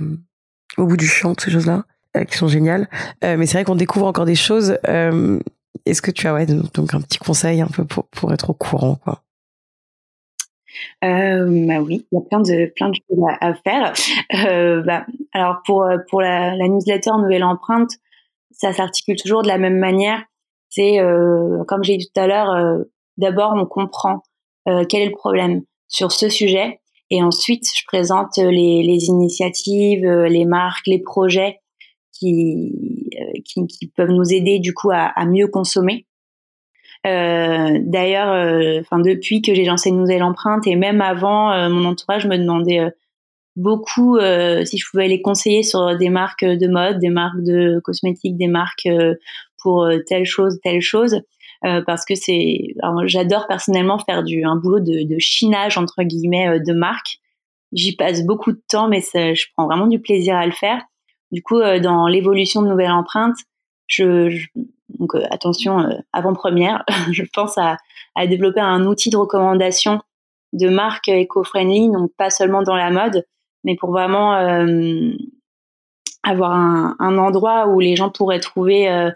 au 0.77 0.85
bout 0.85 0.97
du 0.97 1.07
champ, 1.07 1.33
ces 1.37 1.51
choses-là, 1.51 1.85
euh, 2.17 2.25
qui 2.25 2.37
sont 2.37 2.47
géniales. 2.47 2.89
mais 3.21 3.45
c'est 3.45 3.57
vrai 3.57 3.63
qu'on 3.63 3.75
découvre 3.75 4.07
encore 4.07 4.25
des 4.25 4.35
choses 4.35 4.77
est-ce 5.85 6.01
que 6.01 6.09
tu 6.09 6.27
as 6.27 6.33
ouais, 6.33 6.45
donc 6.45 6.93
un 6.93 7.01
petit 7.01 7.19
conseil 7.19 7.61
un 7.61 7.67
peu 7.67 7.85
pour, 7.85 8.05
pour 8.07 8.33
être 8.33 8.49
au 8.49 8.53
courant 8.53 8.95
quoi? 8.95 9.21
Euh, 11.03 11.65
bah 11.67 11.79
oui, 11.79 12.05
il 12.11 12.15
y 12.15 12.17
a 12.17 12.21
plein 12.21 12.41
de 12.41 12.73
plein 12.75 12.89
de 12.89 12.95
choses 12.95 13.23
à, 13.39 13.53
faire. 13.53 13.93
Euh, 14.47 14.81
bah, 14.81 15.05
alors 15.33 15.61
pour 15.65 15.87
pour 16.09 16.21
la, 16.21 16.55
la, 16.55 16.67
newsletter 16.67 17.11
Nouvelle 17.17 17.43
Empreinte, 17.43 17.91
ça 18.51 18.73
s'articule 18.73 19.15
toujours 19.15 19.43
de 19.43 19.47
la 19.47 19.57
même 19.57 19.77
manière. 19.77 20.23
C'est 20.69 20.99
euh, 20.99 21.63
comme 21.67 21.83
j'ai 21.83 21.97
dit 21.97 22.09
tout 22.13 22.19
à 22.19 22.27
l'heure, 22.27 22.49
euh, 22.51 22.83
d'abord 23.17 23.53
on 23.55 23.65
comprend 23.65 24.23
euh, 24.67 24.85
quel 24.87 25.01
est 25.01 25.09
le 25.09 25.11
problème 25.11 25.63
sur 25.87 26.11
ce 26.11 26.29
sujet, 26.29 26.79
et 27.11 27.21
ensuite 27.21 27.65
je 27.75 27.83
présente 27.85 28.37
les, 28.37 28.83
les 28.83 29.05
initiatives, 29.05 30.05
les 30.05 30.45
marques, 30.45 30.87
les 30.87 30.99
projets 30.99 31.59
qui, 32.19 33.09
euh, 33.57 33.65
peuvent 33.95 34.11
nous 34.11 34.33
aider 34.33 34.59
du 34.59 34.73
coup 34.73 34.91
à, 34.91 35.25
mieux 35.25 35.47
consommer. 35.47 36.05
Euh, 37.05 37.79
D'ailleurs, 37.81 38.31
euh, 38.31 38.81
depuis 39.03 39.41
que 39.41 39.53
j'ai 39.53 39.65
lancé 39.65 39.89
une 39.89 39.99
nouvelle 39.99 40.23
empreinte 40.23 40.65
et 40.65 40.75
même 40.75 41.01
avant, 41.01 41.51
euh, 41.51 41.69
mon 41.69 41.85
entourage 41.85 42.25
me 42.25 42.37
demandait 42.37 42.81
beaucoup 43.55 44.17
si 44.19 44.77
je 44.77 44.85
pouvais 44.89 45.07
les 45.07 45.21
conseiller 45.21 45.63
sur 45.63 45.97
des 45.97 46.09
marques 46.09 46.43
de 46.43 46.67
mode, 46.67 46.99
des 46.99 47.09
marques 47.09 47.41
de 47.41 47.79
cosmétiques, 47.83 48.37
des 48.37 48.47
marques 48.47 48.89
pour 49.61 49.87
telle 50.07 50.25
chose, 50.25 50.59
telle 50.61 50.81
chose. 50.81 51.21
Parce 51.61 52.05
que 52.05 52.15
c'est, 52.15 52.75
j'adore 53.05 53.47
personnellement 53.47 53.97
faire 53.99 54.23
du 54.23 54.43
un 54.43 54.55
boulot 54.55 54.79
de, 54.79 55.15
chinage 55.19 55.77
entre 55.77 56.03
guillemets 56.03 56.59
de 56.59 56.73
marques. 56.73 57.19
J'y 57.71 57.95
passe 57.95 58.25
beaucoup 58.25 58.51
de 58.51 58.61
temps, 58.69 58.87
mais 58.87 59.01
je 59.01 59.45
prends 59.55 59.65
vraiment 59.65 59.87
du 59.87 59.99
plaisir 59.99 60.35
à 60.35 60.45
le 60.45 60.51
faire. 60.51 60.81
Du 61.31 61.41
coup, 61.41 61.59
euh, 61.59 61.79
dans 61.79 62.07
l'évolution 62.07 62.61
de 62.61 62.67
nouvelles 62.67 62.91
empreintes, 62.91 63.37
je, 63.87 64.41
donc 64.99 65.15
euh, 65.15 65.23
attention 65.31 65.79
euh, 65.79 65.97
avant-première, 66.13 66.83
je 67.11 67.23
pense 67.33 67.57
à, 67.57 67.77
développer 68.27 68.61
un 68.61 68.85
outil 68.85 69.09
de 69.09 69.17
recommandation 69.17 69.99
de 70.53 70.69
marques 70.69 71.09
éco-friendly, 71.09 71.89
donc 71.89 72.11
pas 72.17 72.29
seulement 72.29 72.63
dans 72.63 72.77
la 72.77 72.89
mode, 72.89 73.25
mais 73.65 73.75
pour 73.75 73.91
vraiment 73.91 74.33
avoir 76.23 76.53
un, 76.53 77.17
endroit 77.17 77.67
où 77.67 77.81
les 77.81 77.97
gens 77.97 78.09
pourraient 78.09 78.39
trouver 78.39 78.89
euh, 78.89 79.11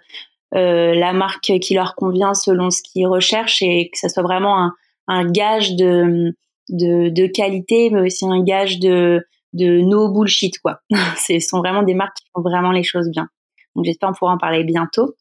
la 0.52 1.14
marque 1.14 1.52
qui 1.62 1.74
leur 1.74 1.96
convient 1.96 2.34
selon 2.34 2.72
ce 2.72 2.82
qu'ils 2.82 3.08
recherchent 3.08 3.62
et 3.62 3.90
que 3.92 3.98
ça 4.00 4.10
soit 4.10 4.24
vraiment 4.24 4.58
un, 4.58 4.74
un 5.10 5.30
gage 5.30 5.76
de, 5.76 6.34
de, 6.70 7.10
de, 7.10 7.28
qualité, 7.28 7.90
mais 7.90 8.02
aussi 8.02 8.26
un 8.26 8.44
gage 8.44 8.80
de, 8.80 9.26
de 9.54 9.82
no 9.82 10.10
bullshit 10.10 10.60
quoi. 10.60 10.80
Ce 11.18 11.40
sont 11.40 11.60
vraiment 11.60 11.84
des 11.84 11.96
marques 11.96 12.18
qui 12.18 12.26
font 12.34 12.42
vraiment 12.42 12.72
les 12.72 12.84
choses 12.84 13.10
bien. 13.10 13.28
Donc 13.76 13.86
j'espère 13.86 14.10
on 14.10 14.14
pourra 14.14 14.34
en 14.34 14.38
parler 14.38 14.64
bientôt. 14.64 15.16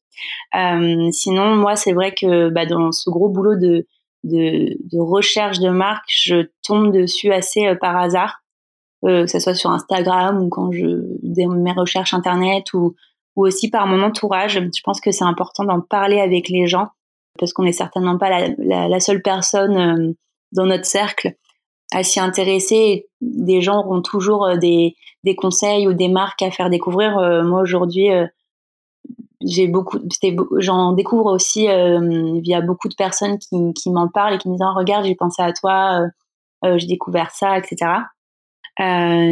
Euh, 0.56 1.10
sinon 1.12 1.56
moi 1.56 1.76
c'est 1.76 1.92
vrai 1.92 2.14
que 2.14 2.50
bah, 2.50 2.66
dans 2.66 2.92
ce 2.92 3.08
gros 3.08 3.28
boulot 3.28 3.56
de, 3.56 3.86
de, 4.24 4.76
de 4.80 4.98
recherche 4.98 5.58
de 5.60 5.70
marques, 5.70 6.08
je 6.08 6.48
tombe 6.62 6.92
dessus 6.92 7.32
assez 7.32 7.66
euh, 7.66 7.74
par 7.74 7.96
hasard, 7.96 8.42
euh, 9.04 9.24
que 9.24 9.30
ce 9.30 9.38
soit 9.38 9.54
sur 9.54 9.70
Instagram 9.70 10.42
ou 10.42 10.48
quand 10.48 10.72
je 10.72 10.86
des, 11.22 11.46
mes 11.46 11.72
recherches 11.72 12.14
internet 12.14 12.72
ou 12.74 12.94
ou 13.38 13.46
aussi 13.46 13.70
par 13.70 13.86
mon 13.86 14.02
entourage. 14.02 14.54
Je 14.54 14.80
pense 14.82 15.00
que 15.00 15.12
c'est 15.12 15.24
important 15.24 15.62
d'en 15.62 15.80
parler 15.80 16.18
avec 16.18 16.48
les 16.48 16.66
gens 16.66 16.88
parce 17.38 17.52
qu'on 17.52 17.62
n'est 17.62 17.72
certainement 17.72 18.18
pas 18.18 18.48
la, 18.58 19.00
seule 19.00 19.22
personne 19.22 19.76
euh, 19.76 20.12
dans 20.50 20.66
notre 20.66 20.86
cercle 20.86 21.36
à 21.92 22.02
s'y 22.02 22.18
intéresser. 22.18 23.06
Des 23.20 23.62
gens 23.62 23.78
auront 23.78 24.02
toujours 24.02 24.44
euh, 24.44 24.56
des, 24.56 24.96
conseils 25.36 25.86
ou 25.86 25.92
des 25.92 26.08
marques 26.08 26.42
à 26.42 26.50
faire 26.50 26.68
découvrir. 26.68 27.16
Euh, 27.16 27.44
moi 27.44 27.60
aujourd'hui, 27.60 28.08
j'ai 29.46 29.68
beaucoup, 29.68 29.98
j'en 30.56 30.92
découvre 30.94 31.32
aussi 31.32 31.68
via 32.40 32.60
beaucoup 32.60 32.88
de 32.88 32.94
personnes 32.96 33.38
qui, 33.38 33.90
m'en 33.90 34.08
parlent 34.08 34.34
et 34.34 34.38
qui 34.38 34.48
me 34.48 34.54
disent 34.54 34.66
oh, 34.68 34.76
regarde 34.76 35.04
j'ai 35.04 35.14
pensé 35.14 35.42
à 35.42 35.52
toi, 35.52 36.08
j'ai 36.64 36.86
découvert 36.88 37.30
ça, 37.30 37.56
etc. 37.56 37.92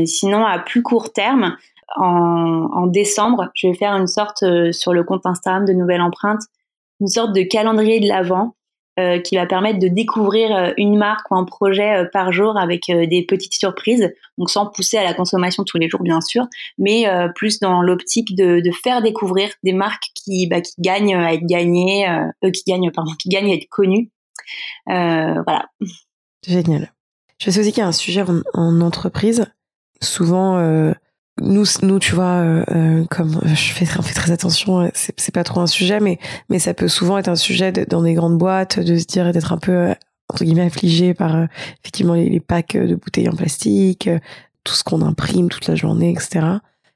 sinon 0.04 0.44
à 0.44 0.60
plus 0.60 0.82
court 0.82 1.12
terme, 1.12 1.56
en, 1.94 2.86
décembre, 2.86 3.50
je 3.54 3.68
vais 3.68 3.74
faire 3.74 3.92
une 3.92 4.06
sorte 4.06 4.44
sur 4.72 4.92
le 4.92 5.04
compte 5.04 5.24
Instagram 5.24 5.64
de 5.64 5.72
Nouvelle 5.72 6.02
Empreinte, 6.02 6.42
une 7.00 7.08
sorte 7.08 7.32
de 7.34 7.42
calendrier 7.42 8.00
de 8.00 8.08
l'avant 8.08 8.56
euh, 8.98 9.20
qui 9.20 9.36
va 9.36 9.44
permettre 9.44 9.78
de 9.78 9.88
découvrir 9.88 10.56
euh, 10.56 10.72
une 10.78 10.96
marque 10.96 11.30
ou 11.30 11.34
un 11.34 11.44
projet 11.44 11.98
euh, 11.98 12.08
par 12.10 12.32
jour 12.32 12.56
avec 12.56 12.84
des 12.86 13.26
petites 13.28 13.52
surprises, 13.52 14.10
donc 14.38 14.48
sans 14.48 14.64
pousser 14.70 14.96
à 14.96 15.04
la 15.04 15.12
consommation 15.12 15.64
tous 15.64 15.76
les 15.76 15.86
jours 15.90 16.00
bien 16.00 16.22
sûr, 16.22 16.46
mais 16.78 17.04
plus 17.34 17.60
dans 17.60 17.82
l'optique 17.82 18.34
de, 18.34 18.62
faire 18.82 19.02
découvrir 19.02 19.50
des 19.62 19.74
marques 19.74 20.06
qui, 20.14 20.46
bah, 20.46 20.62
gagnent 20.78 21.14
à 21.14 21.34
être 21.34 21.44
gagnées, 21.44 22.08
euh, 22.08 22.50
qui 22.50 22.62
gagnent 22.66 22.90
pardon, 22.90 23.12
qui 23.18 23.28
gagnent 23.28 23.50
à 23.50 23.56
être 23.56 23.68
connues. 23.68 24.10
voilà. 24.86 25.66
Génial. 26.46 26.90
Je 27.38 27.50
sais 27.50 27.60
aussi 27.60 27.72
qu'il 27.72 27.82
y 27.82 27.84
a 27.84 27.88
un 27.88 27.92
sujet 27.92 28.24
en 28.54 28.80
entreprise. 28.80 29.44
Souvent, 30.00 30.56
nous, 31.40 31.64
nous, 31.82 31.98
tu 31.98 32.14
vois, 32.14 32.40
euh, 32.40 32.64
euh 32.70 33.04
comme 33.10 33.38
je 33.44 33.72
fais, 33.72 33.86
on 33.98 34.02
fait 34.02 34.14
très 34.14 34.32
attention, 34.32 34.80
euh, 34.80 34.88
c'est 34.94 35.34
pas 35.34 35.44
trop 35.44 35.60
un 35.60 35.66
sujet, 35.66 36.00
mais 36.00 36.18
mais 36.48 36.58
ça 36.58 36.72
peut 36.72 36.88
souvent 36.88 37.18
être 37.18 37.28
un 37.28 37.36
sujet 37.36 37.72
dans 37.72 38.02
des 38.02 38.14
grandes 38.14 38.38
boîtes 38.38 38.78
de 38.80 38.96
se 38.96 39.04
dire 39.04 39.32
d'être 39.32 39.52
un 39.52 39.58
peu 39.58 39.72
euh, 39.72 39.94
entre 40.30 40.44
guillemets 40.44 40.66
affligé 40.66 41.12
par 41.12 41.46
effectivement 41.82 42.14
les, 42.14 42.30
les, 42.30 42.40
packs 42.40 42.76
de 42.76 42.94
bouteilles 42.94 43.28
en 43.28 43.36
plastique, 43.36 44.08
tout 44.64 44.74
ce 44.74 44.82
qu'on 44.82 45.02
imprime 45.02 45.50
toute 45.50 45.68
la 45.68 45.74
journée, 45.74 46.10
etc. 46.10 46.46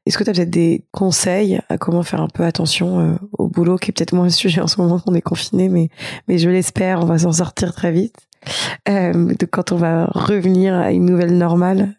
Est-ce 0.06 0.16
que 0.16 0.24
tu 0.24 0.30
as 0.30 0.32
peut-être 0.32 0.50
des 0.50 0.84
conseils 0.90 1.60
à 1.68 1.76
comment 1.76 2.02
faire 2.02 2.22
un 2.22 2.28
peu 2.28 2.44
attention 2.44 3.18
au 3.38 3.46
boulot, 3.46 3.76
qui 3.76 3.90
est 3.90 3.92
peut-être 3.92 4.14
moins 4.14 4.24
un 4.24 4.30
sujet 4.30 4.60
en 4.60 4.66
ce 4.66 4.80
moment 4.80 4.98
qu'on 4.98 5.14
est 5.14 5.20
confiné, 5.20 5.68
mais 5.68 5.90
mais 6.26 6.38
je 6.38 6.48
l'espère, 6.48 7.00
on 7.02 7.06
va 7.06 7.18
s'en 7.18 7.32
sortir 7.32 7.74
très 7.74 7.92
vite. 7.92 8.16
de 8.88 9.46
quand 9.46 9.70
on 9.70 9.76
va 9.76 10.06
revenir 10.06 10.74
à 10.74 10.90
une 10.90 11.04
nouvelle 11.04 11.36
normale, 11.36 11.94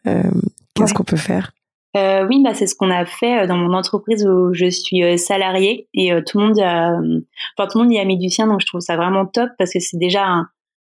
qu'est-ce 0.73 0.93
qu'on 0.93 1.03
peut 1.03 1.15
faire? 1.15 1.53
Euh, 1.97 2.25
oui, 2.27 2.41
bah 2.43 2.53
c'est 2.53 2.67
ce 2.67 2.75
qu'on 2.75 2.89
a 2.89 3.05
fait 3.05 3.47
dans 3.47 3.57
mon 3.57 3.73
entreprise 3.73 4.25
où 4.25 4.53
je 4.53 4.69
suis 4.69 5.19
salariée 5.19 5.89
et 5.93 6.11
tout 6.25 6.39
le 6.39 6.47
monde, 6.47 6.59
a, 6.59 6.93
enfin 7.57 7.67
tout 7.69 7.79
le 7.79 7.83
monde 7.83 7.93
y 7.93 7.99
a 7.99 8.05
mis 8.05 8.17
du 8.17 8.29
sien, 8.29 8.47
donc 8.47 8.61
je 8.61 8.65
trouve 8.65 8.81
ça 8.81 8.95
vraiment 8.95 9.25
top 9.25 9.49
parce 9.57 9.73
que 9.73 9.79
c'est 9.79 9.97
déjà 9.97 10.25
un, 10.25 10.47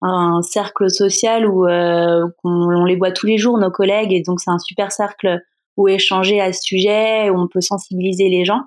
un 0.01 0.41
cercle 0.41 0.89
social 0.89 1.47
où 1.47 1.67
euh, 1.67 2.25
on, 2.43 2.85
les 2.85 2.95
voit 2.95 3.11
tous 3.11 3.25
les 3.25 3.37
jours 3.37 3.57
nos 3.57 3.71
collègues 3.71 4.13
et 4.13 4.21
donc 4.21 4.39
c'est 4.39 4.51
un 4.51 4.59
super 4.59 4.91
cercle 4.91 5.41
où 5.77 5.87
échanger 5.87 6.39
à 6.39 6.53
ce 6.53 6.61
sujet, 6.61 7.29
où 7.29 7.37
on 7.37 7.47
peut 7.47 7.61
sensibiliser 7.61 8.29
les 8.29 8.45
gens. 8.45 8.61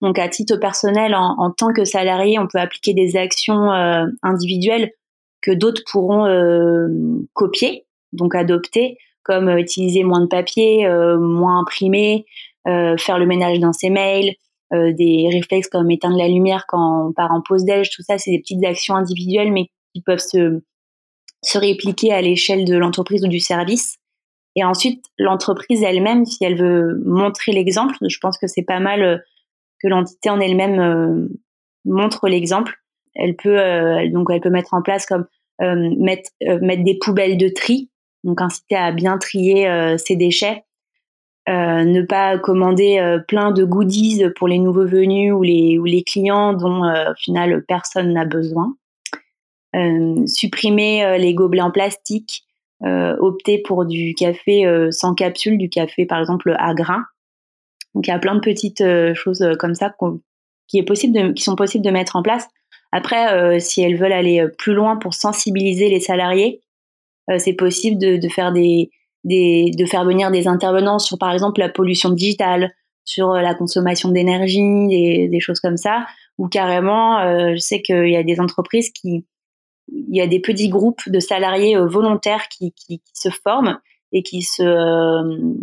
Donc 0.00 0.18
à 0.18 0.28
titre 0.28 0.56
personnel, 0.56 1.14
en, 1.14 1.50
tant 1.50 1.72
que 1.72 1.84
salarié, 1.84 2.38
on 2.38 2.46
peut 2.46 2.58
appliquer 2.58 2.94
des 2.94 3.16
actions 3.16 3.70
euh, 3.70 4.06
individuelles 4.22 4.90
que 5.42 5.50
d'autres 5.50 5.82
pourront 5.90 6.24
euh, 6.24 6.88
copier, 7.34 7.86
donc 8.12 8.34
adopter, 8.34 8.96
comme 9.24 9.48
utiliser 9.58 10.04
moins 10.04 10.20
de 10.20 10.26
papier, 10.26 10.88
moins 11.18 11.60
imprimer, 11.60 12.26
faire 12.64 13.18
le 13.18 13.26
ménage 13.26 13.58
dans 13.58 13.72
ses 13.72 13.90
mails, 13.90 14.34
des 14.72 15.28
réflexes 15.32 15.68
comme 15.68 15.90
éteindre 15.90 16.18
la 16.18 16.28
lumière 16.28 16.64
quand 16.68 17.08
on 17.08 17.12
part 17.12 17.32
en 17.32 17.40
pause 17.40 17.64
déj, 17.64 17.90
tout 17.90 18.02
ça, 18.02 18.18
c'est 18.18 18.30
des 18.30 18.40
petites 18.40 18.64
actions 18.64 18.94
individuelles, 18.94 19.52
mais 19.52 19.66
qui 19.94 20.02
peuvent 20.02 20.18
se 20.18 20.60
se 21.44 21.58
répliquer 21.58 22.12
à 22.12 22.20
l'échelle 22.20 22.64
de 22.64 22.76
l'entreprise 22.76 23.24
ou 23.24 23.28
du 23.28 23.40
service. 23.40 23.98
Et 24.56 24.64
ensuite, 24.64 25.04
l'entreprise 25.18 25.82
elle-même, 25.82 26.24
si 26.24 26.44
elle 26.44 26.56
veut 26.56 27.00
montrer 27.04 27.52
l'exemple, 27.52 27.94
je 28.06 28.18
pense 28.18 28.38
que 28.38 28.46
c'est 28.46 28.62
pas 28.62 28.80
mal 28.80 29.02
euh, 29.02 29.18
que 29.82 29.88
l'entité 29.88 30.30
en 30.30 30.40
elle-même 30.40 30.80
euh, 30.80 31.28
montre 31.84 32.28
l'exemple. 32.28 32.74
Elle 33.14 33.36
peut 33.36 33.58
euh, 33.58 34.08
donc 34.10 34.28
elle 34.32 34.40
peut 34.40 34.50
mettre 34.50 34.74
en 34.74 34.82
place 34.82 35.06
comme 35.06 35.26
mettre 35.60 36.30
mettre 36.60 36.82
des 36.82 36.98
poubelles 36.98 37.38
de 37.38 37.48
tri, 37.48 37.88
donc 38.24 38.40
inciter 38.40 38.76
à 38.76 38.90
bien 38.90 39.18
trier 39.18 39.96
ses 39.98 40.16
déchets, 40.16 40.64
ne 41.46 42.02
pas 42.02 42.38
commander 42.38 43.18
plein 43.28 43.52
de 43.52 43.64
goodies 43.64 44.24
pour 44.36 44.48
les 44.48 44.58
nouveaux 44.58 44.86
venus 44.86 45.32
ou 45.32 45.42
les 45.42 46.02
clients 46.04 46.52
dont 46.52 46.82
au 46.84 47.14
final 47.16 47.64
personne 47.66 48.12
n'a 48.12 48.24
besoin. 48.24 48.74
Euh, 49.74 50.26
supprimer 50.26 51.04
euh, 51.04 51.18
les 51.18 51.34
gobelets 51.34 51.62
en 51.62 51.72
plastique, 51.72 52.44
euh, 52.84 53.16
opter 53.18 53.58
pour 53.58 53.84
du 53.84 54.14
café 54.14 54.64
sans 54.90 55.14
capsule, 55.14 55.58
du 55.58 55.68
café 55.68 56.06
par 56.06 56.20
exemple 56.20 56.54
à 56.58 56.74
grains. 56.74 57.04
Donc 57.94 58.06
il 58.06 58.10
y 58.10 58.14
a 58.14 58.18
plein 58.18 58.34
de 58.34 58.40
petites 58.40 58.84
choses 59.14 59.44
comme 59.58 59.74
ça 59.74 59.94
qui, 60.68 60.78
est 60.78 60.82
possible 60.82 61.34
qui 61.34 61.42
sont 61.42 61.56
possibles 61.56 61.84
de 61.84 61.90
mettre 61.90 62.16
en 62.16 62.22
place. 62.22 62.46
Après, 62.92 63.60
si 63.60 63.82
elles 63.82 63.96
veulent 63.96 64.12
aller 64.12 64.46
plus 64.58 64.74
loin 64.74 64.96
pour 64.96 65.14
sensibiliser 65.14 65.88
les 65.88 66.00
salariés, 66.00 66.60
c'est 67.38 67.54
possible 67.54 67.98
de, 67.98 68.16
de, 68.16 68.28
faire 68.28 68.52
des, 68.52 68.90
des, 69.24 69.70
de 69.76 69.86
faire 69.86 70.04
venir 70.04 70.30
des 70.30 70.46
intervenants 70.46 70.98
sur 70.98 71.18
par 71.18 71.32
exemple 71.32 71.60
la 71.60 71.68
pollution 71.68 72.10
digitale, 72.10 72.72
sur 73.04 73.32
la 73.32 73.54
consommation 73.54 74.10
d'énergie, 74.10 74.88
des, 74.88 75.28
des, 75.28 75.40
choses 75.40 75.60
comme 75.60 75.76
ça, 75.76 76.06
ou 76.38 76.48
carrément, 76.48 77.20
je 77.54 77.58
sais 77.58 77.82
qu'il 77.82 78.10
y 78.10 78.16
a 78.16 78.22
des 78.22 78.40
entreprises 78.40 78.90
qui 78.90 79.24
il 79.88 80.16
y 80.16 80.20
a 80.20 80.26
des 80.26 80.40
petits 80.40 80.68
groupes 80.68 81.08
de 81.08 81.20
salariés 81.20 81.76
euh, 81.76 81.86
volontaires 81.86 82.48
qui, 82.48 82.72
qui, 82.72 83.02
se 83.12 83.28
forment 83.28 83.78
et 84.12 84.22
qui 84.22 84.42
se, 84.42 84.62
euh, 84.62 85.54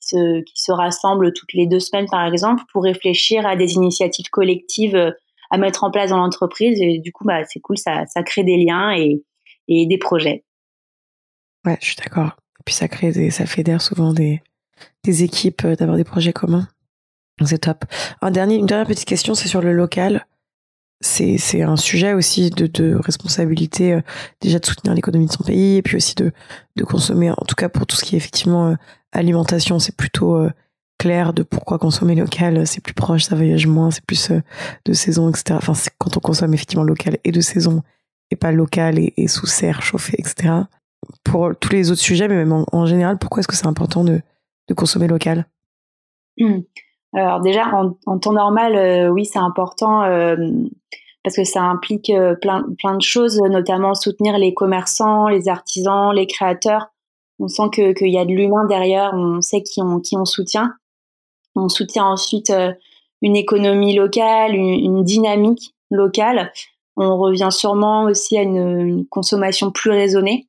se, 0.00 0.40
qui 0.42 0.60
se 0.60 0.72
rassemblent 0.72 1.32
toutes 1.32 1.52
les 1.52 1.66
deux 1.66 1.80
semaines, 1.80 2.08
par 2.10 2.26
exemple, 2.26 2.62
pour 2.72 2.82
réfléchir 2.84 3.46
à 3.46 3.56
des 3.56 3.74
initiatives 3.74 4.30
collectives 4.30 4.96
euh, 4.96 5.12
à 5.50 5.58
mettre 5.58 5.84
en 5.84 5.90
place 5.90 6.10
dans 6.10 6.18
l'entreprise. 6.18 6.80
Et 6.80 6.98
du 6.98 7.12
coup, 7.12 7.24
bah, 7.24 7.44
c'est 7.44 7.60
cool, 7.60 7.78
ça, 7.78 8.04
ça 8.06 8.22
crée 8.22 8.44
des 8.44 8.56
liens 8.56 8.92
et, 8.92 9.22
et 9.68 9.86
des 9.86 9.98
projets. 9.98 10.44
Ouais, 11.68 11.76
je 11.80 11.86
suis 11.88 11.96
d'accord. 11.96 12.36
Et 12.60 12.62
puis 12.64 12.74
ça 12.74 12.88
crée 12.88 13.12
des, 13.12 13.30
ça 13.30 13.44
fédère 13.44 13.82
souvent 13.82 14.14
des, 14.14 14.40
équipes, 15.04 15.66
d'avoir 15.66 15.96
des 15.98 16.04
projets 16.04 16.32
communs. 16.32 16.66
C'est 17.44 17.58
top. 17.58 17.84
Un 18.22 18.30
dernier, 18.30 18.56
une 18.56 18.66
dernière 18.66 18.86
petite 18.86 19.06
question, 19.06 19.34
c'est 19.34 19.48
sur 19.48 19.60
le 19.60 19.72
local 19.72 20.24
c'est 21.00 21.62
un 21.62 21.76
sujet 21.76 22.12
aussi 22.12 22.50
de, 22.50 22.96
responsabilité 22.96 23.92
euh, 23.92 24.00
déjà 24.40 24.58
de 24.58 24.66
soutenir 24.66 24.94
l'économie 24.94 25.26
de 25.26 25.32
son 25.32 25.44
pays 25.44 25.76
et 25.76 25.82
puis 25.82 25.96
aussi 25.96 26.14
de 26.16 26.32
consommer 26.84 27.30
en 27.30 27.44
tout 27.46 27.54
cas 27.54 27.68
pour 27.68 27.86
tout 27.86 27.96
ce 27.96 28.04
qui 28.04 28.16
est 28.16 28.18
effectivement 28.18 28.70
euh, 28.70 28.74
alimentation 29.12 29.78
c'est 29.78 29.96
plutôt 29.96 30.34
euh, 30.36 30.50
clair 30.98 31.32
de 31.32 31.44
pourquoi 31.44 31.78
consommer 31.78 32.16
local 32.16 32.66
c'est 32.66 32.80
plus 32.80 32.94
proche 32.94 33.24
ça 33.24 33.36
voyage 33.36 33.68
moins 33.68 33.92
c'est 33.92 34.04
plus 34.04 34.32
de 34.84 34.92
saison 34.92 35.30
etc 35.30 35.56
enfin 35.62 35.74
quand 35.98 36.16
on 36.16 36.20
consomme 36.20 36.52
effectivement 36.52 36.84
local 36.84 37.18
et 37.22 37.30
de 37.30 37.40
saison 37.40 37.84
et 38.32 38.36
pas 38.36 38.50
local 38.50 38.98
et, 38.98 39.28
sous 39.28 39.46
serre 39.46 39.82
chauffé 39.82 40.16
etc 40.18 40.54
pour 41.24 41.52
tous 41.58 41.72
les 41.72 41.90
autres 41.90 42.00
sujets 42.00 42.28
mais 42.28 42.36
même 42.36 42.64
en, 42.72 42.86
général 42.86 43.18
pourquoi 43.18 43.40
est-ce 43.40 43.48
que 43.48 43.56
c'est 43.56 43.66
important 43.66 44.04
de 44.04 44.22
consommer 44.74 45.08
local? 45.08 45.46
Alors 47.14 47.40
déjà, 47.40 47.66
en, 48.06 48.18
temps 48.18 48.32
normal, 48.32 48.76
euh, 48.76 49.08
oui, 49.08 49.24
c'est 49.24 49.38
important 49.38 50.02
euh, 50.02 50.36
parce 51.24 51.36
que 51.36 51.44
ça 51.44 51.62
implique 51.62 52.10
euh, 52.10 52.34
plein, 52.34 52.64
plein 52.78 52.96
de 52.96 53.02
choses, 53.02 53.40
notamment 53.40 53.94
soutenir 53.94 54.36
les 54.38 54.52
commerçants, 54.52 55.28
les 55.28 55.48
artisans, 55.48 56.12
les 56.14 56.26
créateurs. 56.26 56.88
On 57.38 57.48
sent 57.48 57.70
qu'il 57.72 58.10
y 58.10 58.18
a 58.18 58.24
de 58.24 58.32
l'humain 58.32 58.66
derrière, 58.66 59.12
on 59.14 59.40
sait 59.40 59.62
qui 59.62 59.80
on, 59.80 60.00
qui 60.00 60.16
on 60.16 60.24
soutient. 60.24 60.74
On 61.54 61.68
soutient 61.68 62.04
ensuite 62.04 62.52
une 63.22 63.36
économie 63.36 63.94
locale, 63.96 64.54
une, 64.54 65.02
dynamique 65.02 65.74
locale. 65.90 66.52
On 66.96 67.16
revient 67.16 67.48
sûrement 67.50 68.04
aussi 68.04 68.36
à 68.36 68.42
une 68.42 69.06
consommation 69.08 69.70
plus 69.70 69.90
raisonnée. 69.90 70.48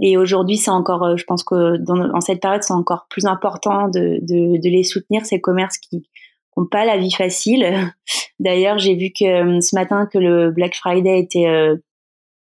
Et 0.00 0.16
aujourd'hui, 0.16 0.56
c'est 0.56 0.70
encore, 0.70 1.02
euh, 1.04 1.16
je 1.16 1.24
pense 1.24 1.42
que 1.42 1.76
dans, 1.76 2.10
en 2.14 2.20
cette 2.20 2.40
période, 2.40 2.62
c'est 2.62 2.72
encore 2.72 3.06
plus 3.10 3.26
important 3.26 3.88
de, 3.88 4.18
de, 4.22 4.60
de, 4.60 4.68
les 4.68 4.84
soutenir, 4.84 5.26
ces 5.26 5.40
commerces 5.40 5.78
qui 5.78 6.06
n'ont 6.56 6.66
pas 6.66 6.84
la 6.84 6.96
vie 6.96 7.12
facile. 7.12 7.92
D'ailleurs, 8.38 8.78
j'ai 8.78 8.94
vu 8.94 9.10
que 9.10 9.24
euh, 9.24 9.60
ce 9.60 9.74
matin 9.74 10.06
que 10.06 10.18
le 10.18 10.50
Black 10.50 10.74
Friday 10.76 11.18
était, 11.18 11.46
euh, 11.46 11.76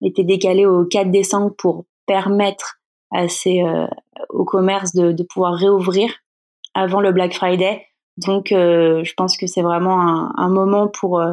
était 0.01 0.23
décalé 0.23 0.65
au 0.65 0.85
4 0.85 1.09
décembre 1.09 1.53
pour 1.57 1.85
permettre 2.05 2.79
à 3.11 3.27
ces, 3.27 3.61
euh, 3.61 3.87
aux 4.29 4.45
commerces 4.45 4.93
de, 4.93 5.11
de, 5.11 5.23
pouvoir 5.23 5.55
réouvrir 5.55 6.11
avant 6.73 7.01
le 7.01 7.11
Black 7.11 7.33
Friday. 7.33 7.85
Donc, 8.17 8.47
je 8.49 9.13
pense 9.15 9.37
que 9.37 9.45
c'est 9.45 9.61
vraiment 9.61 10.01
un, 10.01 10.33
un, 10.37 10.49
moment 10.49 10.87
pour, 10.87 11.23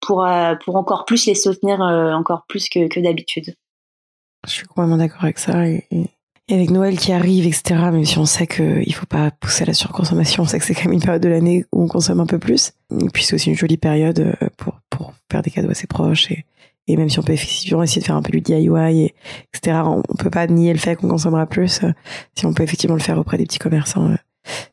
pour, 0.00 0.26
pour 0.64 0.76
encore 0.76 1.04
plus 1.04 1.26
les 1.26 1.36
soutenir, 1.36 1.80
encore 1.80 2.44
plus 2.48 2.68
que, 2.68 2.88
que 2.88 2.98
d'habitude. 2.98 3.54
Je 4.46 4.52
suis 4.52 4.66
complètement 4.66 4.96
d'accord 4.96 5.24
avec 5.24 5.38
ça. 5.38 5.66
Et, 5.66 5.84
avec 6.50 6.70
Noël 6.70 6.98
qui 6.98 7.12
arrive, 7.12 7.46
etc., 7.46 7.74
même 7.90 8.04
si 8.04 8.18
on 8.18 8.26
sait 8.26 8.46
qu'il 8.46 8.94
faut 8.94 9.06
pas 9.06 9.30
pousser 9.30 9.64
la 9.64 9.72
surconsommation, 9.72 10.42
on 10.42 10.46
sait 10.46 10.58
que 10.58 10.64
c'est 10.66 10.74
quand 10.74 10.84
même 10.84 10.92
une 10.92 11.00
période 11.00 11.22
de 11.22 11.28
l'année 11.28 11.64
où 11.72 11.82
on 11.82 11.88
consomme 11.88 12.20
un 12.20 12.26
peu 12.26 12.38
plus. 12.38 12.72
Et 13.00 13.08
puis 13.08 13.24
c'est 13.24 13.34
aussi 13.34 13.48
une 13.48 13.56
jolie 13.56 13.78
période 13.78 14.18
euh, 14.18 14.48
pour, 14.58 15.14
faire 15.32 15.40
des 15.40 15.50
cadeaux 15.50 15.70
à 15.70 15.74
ses 15.74 15.86
proches. 15.86 16.30
Et, 16.30 16.44
même 16.96 17.08
si 17.08 17.18
on 17.18 17.22
peut 17.22 17.32
effectivement 17.32 17.82
essayer 17.82 18.02
de 18.02 18.06
faire 18.06 18.16
un 18.16 18.20
peu 18.20 18.32
du 18.32 18.42
DIY, 18.42 19.00
et, 19.00 19.14
etc., 19.54 19.78
on, 19.84 20.02
on 20.06 20.16
peut 20.16 20.28
pas 20.28 20.46
nier 20.46 20.74
le 20.74 20.78
fait 20.78 20.96
qu'on 20.96 21.08
consommera 21.08 21.46
plus. 21.46 21.82
Euh, 21.82 21.92
si 22.36 22.44
on 22.44 22.52
peut 22.52 22.62
effectivement 22.62 22.96
le 22.96 23.02
faire 23.02 23.18
auprès 23.18 23.38
des 23.38 23.44
petits 23.44 23.58
commerçants, 23.58 24.10
euh, 24.10 24.16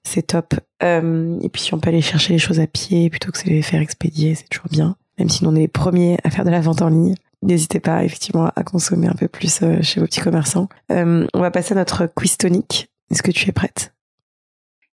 c'est 0.04 0.28
top. 0.28 0.54
et 0.82 1.50
puis 1.50 1.62
si 1.62 1.74
on 1.74 1.80
peut 1.80 1.88
aller 1.88 2.02
chercher 2.02 2.34
les 2.34 2.40
choses 2.40 2.60
à 2.60 2.68
pied 2.68 3.10
plutôt 3.10 3.32
que 3.32 3.42
de 3.46 3.50
les 3.50 3.62
faire 3.62 3.80
expédier, 3.80 4.36
c'est 4.36 4.50
toujours 4.50 4.68
bien. 4.70 4.98
Même 5.18 5.30
si 5.30 5.46
on 5.46 5.56
est 5.56 5.60
les 5.60 5.68
premiers 5.70 6.18
à 6.26 6.30
faire 6.30 6.44
de 6.44 6.50
la 6.50 6.60
vente 6.60 6.82
en 6.82 6.90
ligne, 6.90 7.16
N'hésitez 7.44 7.80
pas 7.80 8.04
effectivement 8.04 8.52
à 8.56 8.64
consommer 8.64 9.08
un 9.08 9.16
peu 9.16 9.28
plus 9.28 9.64
euh, 9.64 9.82
chez 9.82 10.00
vos 10.00 10.06
petits 10.06 10.22
commerçants. 10.22 10.70
Euh, 10.92 11.26
on 11.34 11.40
va 11.40 11.50
passer 11.50 11.74
à 11.74 11.78
notre 11.78 12.06
quiz 12.06 12.38
tonique. 12.38 12.90
Est-ce 13.10 13.24
que 13.24 13.32
tu 13.32 13.50
es 13.50 13.52
prête? 13.52 13.94